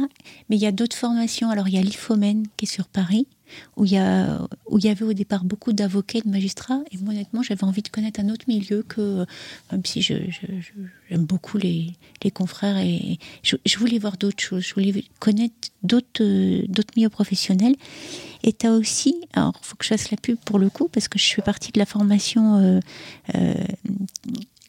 [0.49, 1.49] Mais il y a d'autres formations.
[1.49, 3.27] Alors, il y a l'IFOMEN qui est sur Paris,
[3.75, 6.81] où il y, avait au départ beaucoup d'avocats et de magistrats.
[6.91, 9.25] Et moi, honnêtement, j'avais envie de connaître un autre milieu que,
[9.71, 11.93] même si j'aime beaucoup les,
[12.33, 14.63] confrères, et je, voulais voir d'autres choses.
[14.63, 16.23] Je voulais connaître d'autres,
[16.95, 17.75] milieux professionnels.
[18.43, 20.87] Et tu as aussi, alors, il faut que je fasse la pub pour le coup,
[20.87, 22.57] parce que je fais partie de la formation.
[22.57, 22.79] euh,
[23.35, 23.53] euh,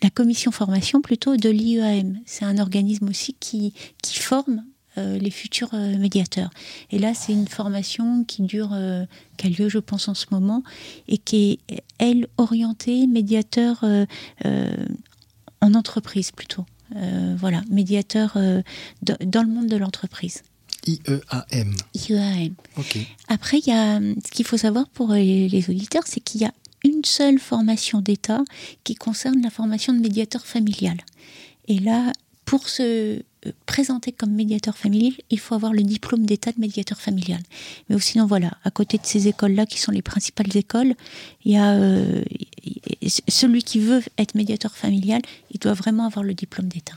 [0.02, 2.20] la commission formation plutôt de l'IEAM.
[2.26, 3.72] C'est un organisme aussi qui,
[4.04, 4.64] forme
[4.96, 6.50] les futurs euh, médiateurs.
[6.90, 9.04] Et là, c'est une formation qui dure, euh,
[9.36, 10.62] qui a lieu, je pense, en ce moment,
[11.08, 14.06] et qui est, elle, orientée médiateur euh,
[14.44, 14.74] euh,
[15.60, 16.64] en entreprise plutôt.
[16.94, 18.62] Euh, voilà, médiateur euh,
[19.02, 20.42] dans le monde de l'entreprise.
[20.86, 21.74] IEAM.
[21.94, 22.54] IEAM.
[22.76, 22.98] Ok.
[23.28, 26.44] Après, il y a ce qu'il faut savoir pour les, les auditeurs, c'est qu'il y
[26.44, 26.52] a
[26.84, 28.42] une seule formation d'État
[28.84, 30.96] qui concerne la formation de médiateur familial.
[31.66, 32.12] Et là,
[32.44, 37.00] pour se euh, présenter comme médiateur familial, il faut avoir le diplôme d'État de médiateur
[37.00, 37.40] familial.
[37.88, 40.94] Mais sinon, voilà, à côté de ces écoles-là, qui sont les principales écoles,
[41.44, 42.22] il y a euh,
[43.28, 46.94] celui qui veut être médiateur familial, il doit vraiment avoir le diplôme d'État.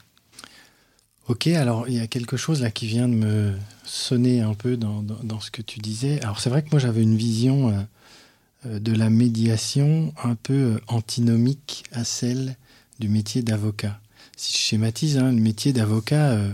[1.28, 4.78] Ok, alors il y a quelque chose là qui vient de me sonner un peu
[4.78, 6.20] dans, ce que tu disais.
[6.22, 7.88] Alors c'est vrai que moi j'avais une vision
[8.66, 12.56] euh, de la médiation un peu antinomique à celle
[13.00, 14.00] du métier d'avocat.
[14.40, 16.50] Si je schématise, hein, le métier d'avocat, euh,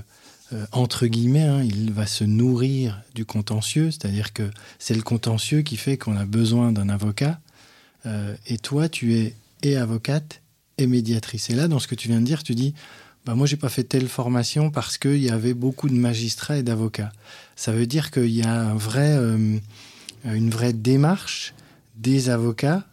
[0.54, 5.62] euh, entre guillemets, hein, il va se nourrir du contentieux, c'est-à-dire que c'est le contentieux
[5.62, 7.40] qui fait qu'on a besoin d'un avocat.
[8.08, 10.42] Euh, et toi, tu es et avocate
[10.80, 11.52] et médiatrice.
[11.52, 12.74] Et là, dans ce que tu viens de dire, tu dis,
[13.24, 16.64] bah moi, j'ai pas fait telle formation parce qu'il y avait beaucoup de magistrats et
[16.64, 17.12] d'avocats.
[17.56, 18.76] Ça veut dire qu'il y a
[20.24, 21.54] une vraie démarche
[21.98, 22.84] des avocats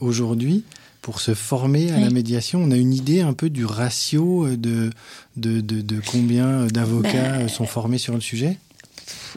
[0.00, 0.62] aujourd'hui
[1.06, 2.02] pour se former à Oui.
[2.02, 2.60] la médiation.
[2.64, 4.90] On a une idée un peu du ratio euh, de,
[5.36, 8.58] de, de, de combien d'avocats Bah, euh, sont formés sur le sujet?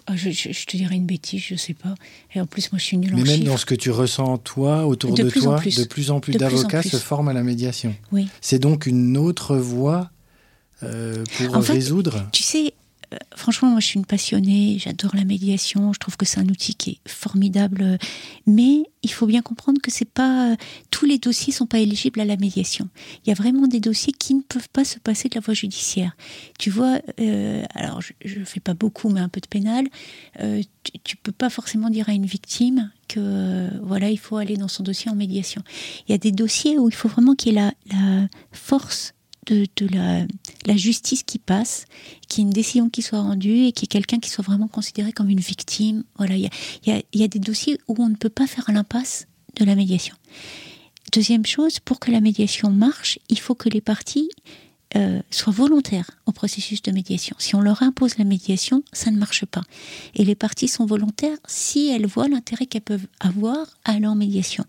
[0.07, 1.93] Ah, je, je- je te dirais une bêtise, je sais pas.
[2.33, 3.45] Et en plus, moi, je suis nulle en Mais même chiffres.
[3.51, 5.75] dans ce que tu ressens, toi, autour De toi, plus.
[5.77, 7.95] de plus en plus d'avocats se forment à la médiation.
[8.11, 8.27] Oui.
[8.41, 10.09] C'est donc une autre voie
[10.81, 12.25] euh, pour En fait, résoudre?
[12.31, 12.73] Tu sais,
[13.35, 16.75] franchement, moi, je suis une passionnée, j'adore la médiation, je trouve que c'est un outil
[16.75, 17.97] qui est formidable,
[18.45, 20.55] mais il faut bien comprendre que c'est pas
[20.91, 22.89] tous les dossiers sont pas éligibles à la médiation.
[23.25, 25.53] Il y a vraiment des dossiers qui ne peuvent pas se passer de la voie
[25.53, 26.15] judiciaire.
[26.57, 29.87] Tu vois, euh, alors je, ne fais pas beaucoup, mais un peu de pénal.
[30.39, 30.61] Euh,
[31.03, 34.67] tu, ne peux pas forcément dire à une victime que voilà, il faut aller dans
[34.67, 35.61] son dossier en médiation.
[36.07, 39.13] Il y a des dossiers où il faut vraiment qu'il y ait la force
[39.53, 39.87] de,
[40.65, 41.85] la, justice qui passe,
[42.27, 44.43] qu'il y ait une décision qui soit rendue et qu'il y ait quelqu'un qui soit
[44.43, 46.03] vraiment considéré comme une victime.
[46.17, 46.49] Voilà, il
[46.85, 50.15] y a, des dossiers où on ne peut pas faire l'impasse de la médiation.
[51.11, 54.29] Deuxième chose, pour que la médiation marche, il faut que les parties
[54.95, 57.35] euh, soient volontaires au processus de médiation.
[57.37, 59.61] Si on leur impose la médiation, ça ne marche pas.
[60.15, 64.15] Et les parties sont volontaires si elles voient l'intérêt qu'elles peuvent avoir à aller en
[64.15, 64.65] médiation.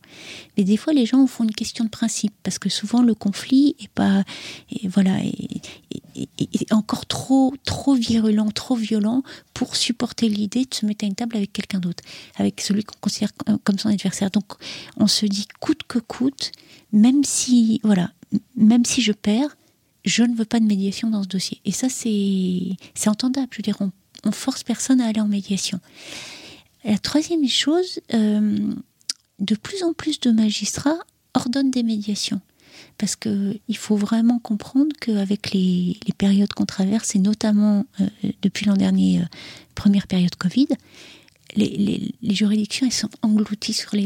[0.58, 3.76] Mais des fois, les gens font une question de principe parce que souvent le conflit
[3.80, 4.24] est pas,
[4.84, 5.20] voilà,
[6.14, 9.22] est, encore trop, trop virulent, trop violent
[9.54, 12.04] pour supporter l'idée de se mettre à une table avec quelqu'un d'autre,
[12.36, 13.30] avec celui qu'on considère
[13.64, 14.30] comme son adversaire.
[14.30, 14.52] Donc,
[14.98, 16.52] on se dit coûte que coûte,
[16.92, 18.10] même si, voilà,
[18.54, 19.56] même si je perds
[20.10, 21.60] je ne veux pas de médiation dans ce dossier.
[21.64, 23.48] Et ça, c'est entendable.
[23.52, 23.92] Je veux dire, on,
[24.24, 25.80] on, force personne à aller en médiation.
[26.84, 28.74] La troisième chose, euh,
[29.38, 30.98] de plus en plus de magistrats
[31.34, 32.40] ordonnent des médiations.
[32.98, 38.06] Parce qu'il faut vraiment comprendre qu'avec les, les, périodes qu'on traverse, et notamment euh,
[38.42, 39.24] depuis l'an dernier, euh,
[39.74, 40.68] première période Covid,
[41.56, 43.96] les, les, juridictions elles sont englouties sous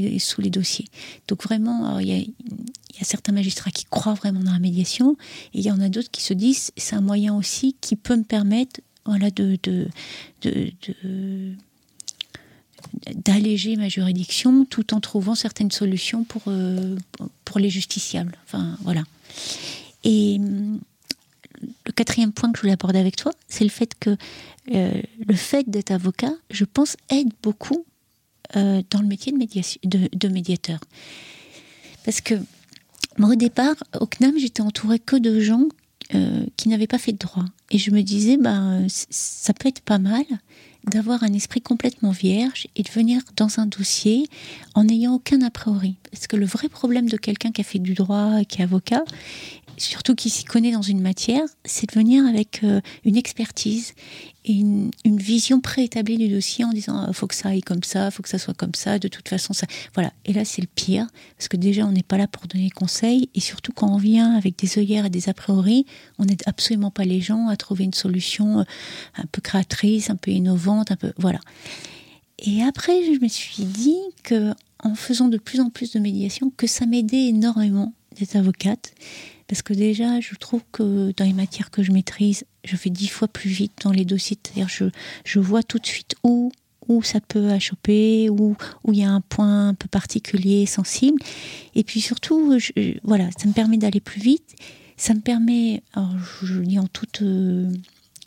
[0.40, 0.86] les dossiers.
[1.28, 2.34] Donc vraiment, il y
[2.98, 5.16] y a certains magistrats qui croient vraiment dans la médiation,
[5.52, 8.16] et il y en a d'autres qui se disent c'est un moyen aussi qui peut
[8.16, 9.88] me permettre voilà, de, de,
[13.24, 16.96] d'alléger ma juridiction tout en trouvant certaines solutions pour, euh,
[17.44, 18.36] pour les justiciables.
[18.46, 19.02] Enfin, voilà.
[20.04, 20.80] Et hum,
[21.60, 24.16] le quatrième point que je voulais aborder avec toi, c'est le fait que
[24.74, 27.84] euh, le fait d'être avocat, je pense, aide beaucoup
[28.56, 30.80] euh, dans le métier de, médiateur.
[32.04, 32.34] Parce que
[33.18, 35.64] au départ, au CNAM, j'étais entourée que de gens
[36.14, 37.44] euh, qui n'avaient pas fait de droit.
[37.70, 40.24] Et je me disais, ben, ça peut être pas mal
[40.86, 44.28] d'avoir un esprit complètement vierge et de venir dans un dossier
[44.74, 45.96] en n'ayant aucun a priori.
[46.10, 49.04] Parce que le vrai problème de quelqu'un qui a fait du droit, qui est avocat,
[49.78, 53.94] surtout qui s'y connaît dans une matière, c'est de venir avec euh, une expertise
[54.44, 58.10] et une, vision préétablie du dossier en disant il faut que ça aille comme ça,
[58.10, 59.66] faut que ça soit comme ça, de toute façon ça.
[59.94, 60.12] Voilà.
[60.24, 61.06] Et là c'est le pire
[61.38, 64.34] parce que déjà on n'est pas là pour donner conseils et surtout quand on vient
[64.34, 65.86] avec des œillères et des a priori,
[66.18, 68.64] on n'aide absolument pas les gens à trouver une solution euh,
[69.16, 71.40] un peu créatrice, un peu innovante, un peu voilà.
[72.38, 74.52] Et après je me suis dit que
[74.82, 78.94] en faisant de plus en plus de médiation, que ça m'aidait énormément d'être avocate
[79.46, 83.08] parce que déjà, je trouve que dans les matières que je maîtrise, je fais dix
[83.08, 84.38] fois plus vite dans les dossiers.
[84.42, 84.86] C'est-à-dire, je,
[85.24, 86.50] je vois tout de suite où,
[86.88, 91.18] où ça peut achoper, où, où il y a un point un peu particulier, sensible.
[91.74, 92.58] Et puis surtout,
[93.02, 94.56] voilà, ça me permet d'aller plus vite.
[94.96, 95.82] Ça me permet,
[96.42, 97.68] je, le dis en toute euh,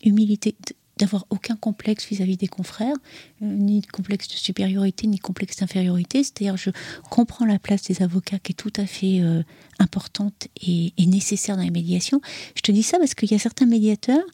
[0.03, 0.53] humilité,
[0.97, 2.95] d'avoir aucun complexe vis-à-vis des confrères,
[3.41, 6.23] euh, ni complexe de supériorité, ni complexe d'infériorité.
[6.23, 6.71] C'est-à-dire, je
[7.09, 9.43] comprends la place des avocats qui est tout à fait euh,
[9.79, 12.21] importante et, nécessaire dans les médiations.
[12.55, 14.25] Je te dis ça parce qu'il y a certains médiateurs,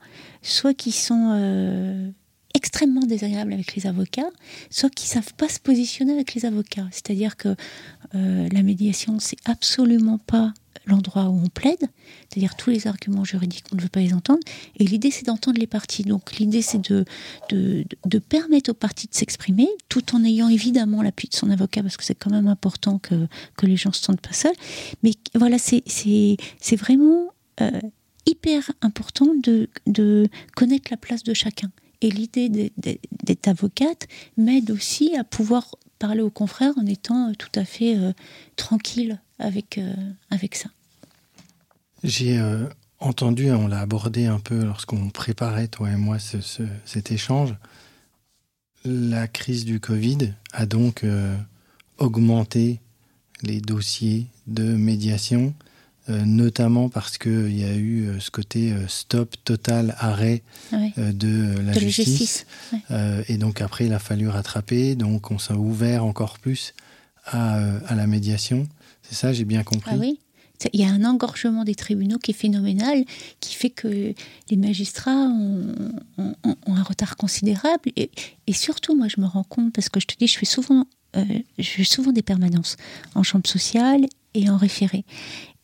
[0.41, 2.09] soit qui sont euh,
[2.55, 4.29] extrêmement désagréables avec les avocats,
[4.69, 6.87] soit qui savent pas se positionner avec les avocats.
[6.91, 7.55] C'est-à-dire que
[8.13, 10.53] la médiation, c'est absolument pas
[10.85, 11.87] l'endroit où on plaide,
[12.29, 14.39] c'est-à-dire tous les arguments juridiques, on ne veut pas les entendre.
[14.77, 16.03] Et l'idée, c'est d'entendre les parties.
[16.03, 17.05] Donc l'idée, c'est de,
[17.49, 21.97] de, permettre aux parties de s'exprimer, tout en ayant évidemment l'appui de son avocat, parce
[21.97, 24.55] que c'est quand même important que, que les gens ne se sentent pas seuls.
[25.03, 27.81] Mais voilà, c'est vraiment euh,
[28.25, 31.71] hyper important de, de connaître la place de chacun.
[32.01, 37.63] Et l'idée d'être avocate m'aide aussi à pouvoir parler aux confrères en étant tout à
[37.63, 38.11] fait euh,
[38.57, 39.93] tranquille avec, euh,
[40.29, 40.69] avec ça.
[42.03, 42.65] J'ai euh,
[42.99, 46.37] entendu, on l'a abordé un peu lorsqu'on préparait, toi et moi, ce,
[46.85, 47.55] cet échange.
[48.85, 51.37] La crise du Covid a donc euh,
[51.97, 52.79] augmenté
[53.41, 55.53] les dossiers de médiation,
[56.07, 60.43] notamment parce qu'il y a eu ce côté stop total, arrêt
[60.97, 62.45] de la justice.
[63.27, 66.73] et donc après, il a fallu rattraper, donc on s'est ouvert encore plus
[67.25, 67.55] à,
[67.87, 68.67] à la médiation.
[69.03, 69.91] C'est ça, j'ai bien compris.
[69.93, 70.19] Ah oui.
[70.71, 73.03] Il y a un engorgement des tribunaux qui est phénoménal,
[73.41, 74.13] qui fait que
[74.49, 76.35] les magistrats ont,
[76.67, 77.91] un retard considérable.
[77.97, 78.09] Et,
[78.53, 80.85] surtout, moi, je me rends compte, parce que je te dis, je fais souvent,
[81.17, 81.25] euh,
[81.57, 82.77] je fais souvent des permanences
[83.13, 85.05] en chambre sociale et en référé.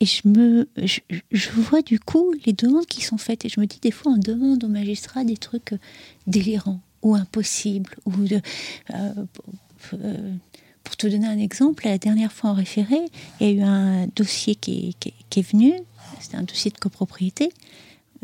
[0.00, 3.66] Et je me, je, vois du coup les demandes qui sont faites et je me
[3.66, 5.74] dis des fois on demande aux magistrats des trucs
[6.26, 8.40] délirants ou impossibles ou de,
[8.94, 9.12] euh,
[9.94, 10.34] euh,
[10.84, 12.98] pour te donner un exemple, la dernière fois en référé,
[13.40, 15.74] il y a eu un dossier qui est, venu,
[16.20, 17.50] c'était un dossier de copropriété,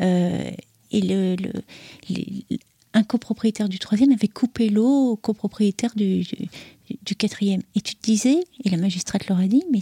[0.01, 0.51] euh,
[0.93, 1.37] et le,
[2.95, 6.27] un copropriétaire du troisième avait coupé l'eau au copropriétaire du,
[7.03, 7.63] du, quatrième.
[7.75, 9.81] Et tu te disais, et la magistrate leur a dit, mais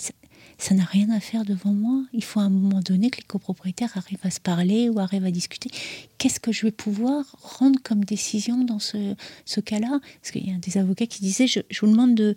[0.74, 2.04] n'a rien à faire devant moi.
[2.12, 5.24] Il faut à un moment donné que les copropriétaires arrivent à se parler ou arrivent
[5.24, 5.70] à discuter.
[6.18, 10.00] Qu'est-ce que je vais pouvoir rendre comme décision dans ce, ce cas-là?
[10.20, 12.34] Parce qu'il y a des avocats qui disaient, je, vous demande de,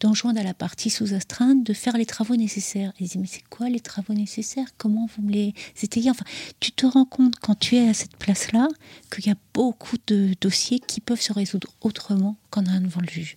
[0.00, 2.92] d'enjoindre de, à la partie sous astreinte de faire les travaux nécessaires.
[2.98, 4.68] ils disaient, mais c'est quoi les travaux nécessaires?
[4.76, 6.24] Comment vous me les étayez Enfin,
[6.60, 8.68] tu te rends compte quand tu es à cette place-là
[9.14, 13.36] qu'il y a beaucoup de dossiers qui peuvent se résoudre autrement qu'en devant le juge.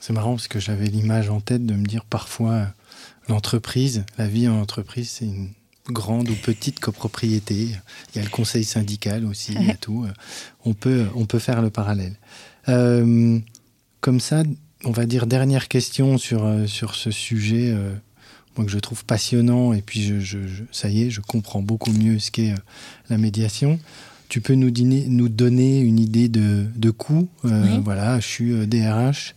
[0.00, 2.68] C'est marrant parce que j'avais l'image en tête de me dire parfois
[3.28, 5.50] l'entreprise, la vie en entreprise, c'est une
[5.90, 7.68] grande ou petite copropriété.
[8.14, 10.06] Il y a le conseil syndical aussi, il y a tout.
[10.64, 12.16] On peut, on peut faire le parallèle.
[12.68, 13.38] Euh,
[14.00, 14.42] comme ça,
[14.84, 17.94] on va dire dernière question sur, euh, sur ce sujet euh,
[18.56, 20.38] moi, que je trouve passionnant et puis je,
[20.72, 22.54] ça y est, je comprends beaucoup mieux ce qu'est
[23.08, 23.78] la médiation.
[24.28, 29.34] Tu peux nous, nous donner une idée de, de coût Voilà, je suis DRH,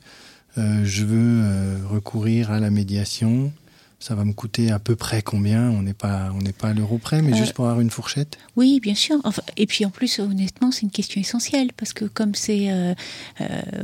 [0.58, 3.52] euh, je veux euh, recourir à la médiation.
[4.00, 5.70] Ça va me coûter à peu près combien?
[5.70, 7.92] On n'est pas, on n'est pas à l'euro près, mais euh, juste pour avoir une
[7.92, 8.38] fourchette?
[8.56, 9.22] Oui, bien sûr.
[9.58, 12.96] et puis en plus, honnêtement, c'est une question essentielle parce que comme c'est,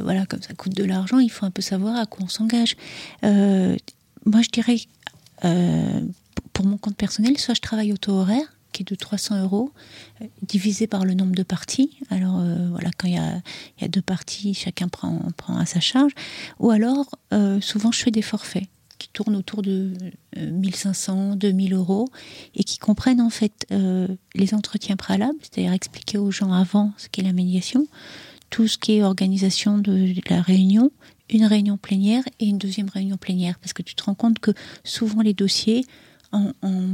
[0.01, 2.76] voilà, comme ça coûte de l'argent, il faut un peu savoir à quoi on s'engage.
[3.22, 4.80] moi, je dirais,
[6.53, 9.72] pour mon compte personnel, soit je travaille au taux horaire, qui est de 300 euros,
[10.22, 11.98] euh, divisé par le nombre de parties.
[12.10, 16.14] Alors euh, voilà, quand il y, a, deux parties, chacun prend, prend à sa charge.
[16.60, 18.66] Ou alors, euh, souvent, je fais des forfaits
[19.00, 19.94] qui tournent autour de
[20.36, 22.10] 1500, 2000 euros
[22.56, 27.22] et qui comprennent en fait les entretiens préalables, c'est-à-dire expliquer aux gens avant ce qu'est
[27.22, 27.86] la médiation,
[28.50, 30.90] tout ce qui est organisation de, la réunion,
[31.30, 33.60] une réunion plénière et une deuxième réunion plénière.
[33.60, 34.50] Parce que tu te rends compte que
[34.84, 35.86] souvent les dossiers,
[36.32, 36.88] en, en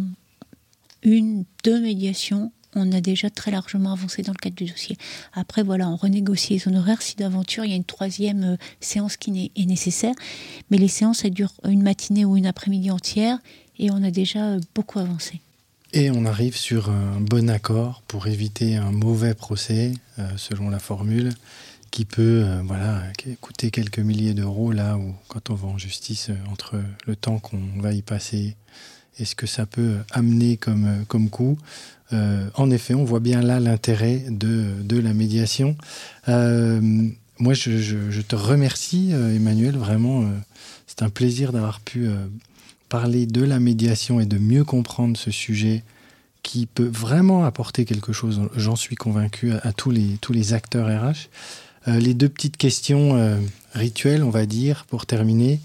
[1.03, 4.97] une, deux médiations, on a déjà très largement avancé dans le cadre du dossier.
[5.33, 9.17] Après, voilà, on renégocie les honoraires si d'aventure il y a une troisième euh, séance
[9.17, 10.13] qui est nécessaire.
[10.71, 13.37] Mais les séances, elles durent une matinée ou une après-midi entière
[13.77, 15.39] et on a déjà euh, beaucoup avancé.
[15.95, 20.79] Et on arrive sur un bon accord pour éviter un mauvais procès, euh, selon la
[20.79, 21.31] formule,
[21.91, 23.03] qui peut voilà,
[23.39, 27.61] coûter quelques milliers d'euros là où, quand on va en justice, entre le temps qu'on
[27.77, 28.55] va y passer
[29.19, 31.57] et ce que ça peut amener comme, comme coût.
[32.13, 35.75] Euh, en effet, on voit bien là l'intérêt de, de, la médiation.
[36.27, 36.79] Euh,
[37.39, 39.77] moi, je, te remercie, euh, Emmanuel.
[39.77, 40.25] Vraiment,
[40.87, 42.07] c'est un plaisir d'avoir pu
[42.89, 45.83] parler de la médiation et de mieux comprendre ce sujet
[46.43, 50.87] qui peut vraiment apporter quelque chose, j'en suis convaincu, à, tous, les, tous les acteurs
[50.87, 51.29] RH.
[51.87, 53.39] les deux petites questions
[53.73, 55.61] rituelles, on va dire, pour terminer.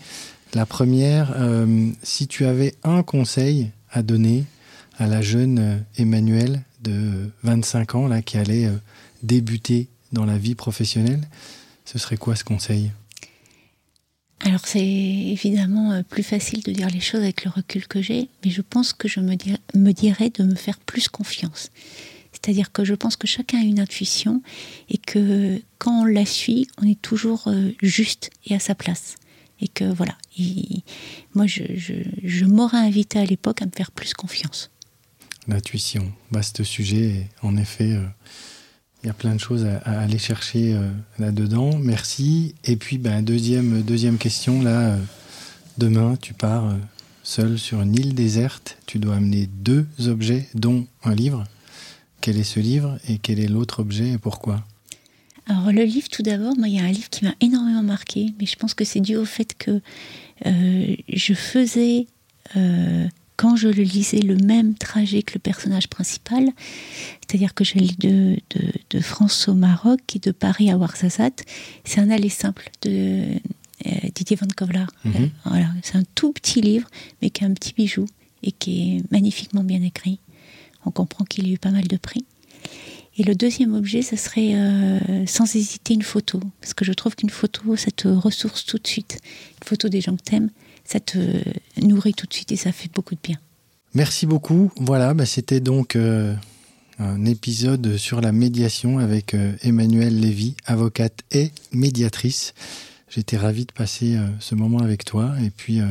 [0.55, 4.45] La première, euh, si tu avais un conseil à donner
[4.97, 8.77] à la jeune euh, Emmanuelle de 25 ans là, qui allait euh,
[9.23, 11.21] débuter dans la vie professionnelle,
[11.85, 12.93] ce serait quoi ce conseil?
[14.41, 18.51] Alors c'est évidemment plus facile de dire les choses avec le recul que j'ai, mais
[18.51, 19.37] je pense que je me,
[19.75, 21.71] me dirais de me faire plus confiance.
[22.33, 24.41] C'est-à-dire que je pense que chacun a une intuition
[24.89, 29.17] et que quand on la suit, on est toujours juste et à sa place
[29.61, 30.17] et que voilà,
[31.35, 34.71] moi je, m'aurais invité à l'époque à me faire plus confiance.
[35.47, 38.05] L'intuition, vaste sujet, en effet, euh,
[39.03, 41.79] il y a plein de choses à, aller chercher euh, là-dedans.
[41.79, 42.55] Merci.
[42.65, 44.99] Et puis, ben, deuxième, deuxième question, là, euh,
[45.79, 46.75] demain, tu pars
[47.23, 51.45] seul sur une île déserte, tu dois amener deux objets, dont un livre.
[52.21, 54.65] Quel est ce livre et quel est l'autre objet et pourquoi?
[55.49, 58.35] Alors le livre, tout d'abord, moi, il y a un livre qui m'a énormément marqué,
[58.39, 59.81] mais je pense que c'est dû au fait que
[60.45, 62.07] euh, je faisais,
[62.57, 66.51] euh, quand je le lisais, le même trajet que le personnage principal,
[67.21, 71.45] c'est-à-dire que j'allais de, de, de, France au Maroc et de Paris à Ouarzazate.
[71.85, 73.25] C'est un aller simple de
[73.87, 74.89] euh, Didier Van Kovlar.
[75.05, 75.31] Mhm.
[75.47, 76.89] voilà, c'est un tout petit livre,
[77.23, 78.05] mais qui est un petit bijou
[78.43, 80.21] et qui est magnifiquement bien écrit.
[80.85, 82.25] On comprend qu'il a eu pas mal de prix.
[83.19, 86.41] Et le deuxième objet, ce serait euh, sans hésiter une photo.
[86.61, 89.19] Parce que je trouve qu'une photo, ça te ressource tout de suite.
[89.61, 90.51] Une photo des gens que t'aimes,
[90.85, 91.19] ça te
[91.83, 93.37] nourrit tout de suite et ça fait beaucoup de bien.
[93.93, 94.71] Merci beaucoup.
[94.77, 96.33] Voilà, bah, c'était donc euh,
[97.01, 102.55] un épisode sur la médiation avec euh, Emmanuelle Lévy, avocate et médiatrice.
[103.11, 105.87] J'étais ravi de passer ce moment avec toi et puis bah,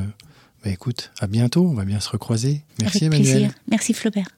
[0.64, 2.62] Bah écoute, à bientôt, on va bien se recroiser.
[2.80, 3.34] Merci Avec Emmanuel.
[3.34, 3.52] plaisir.
[3.68, 4.37] Merci Flaubert.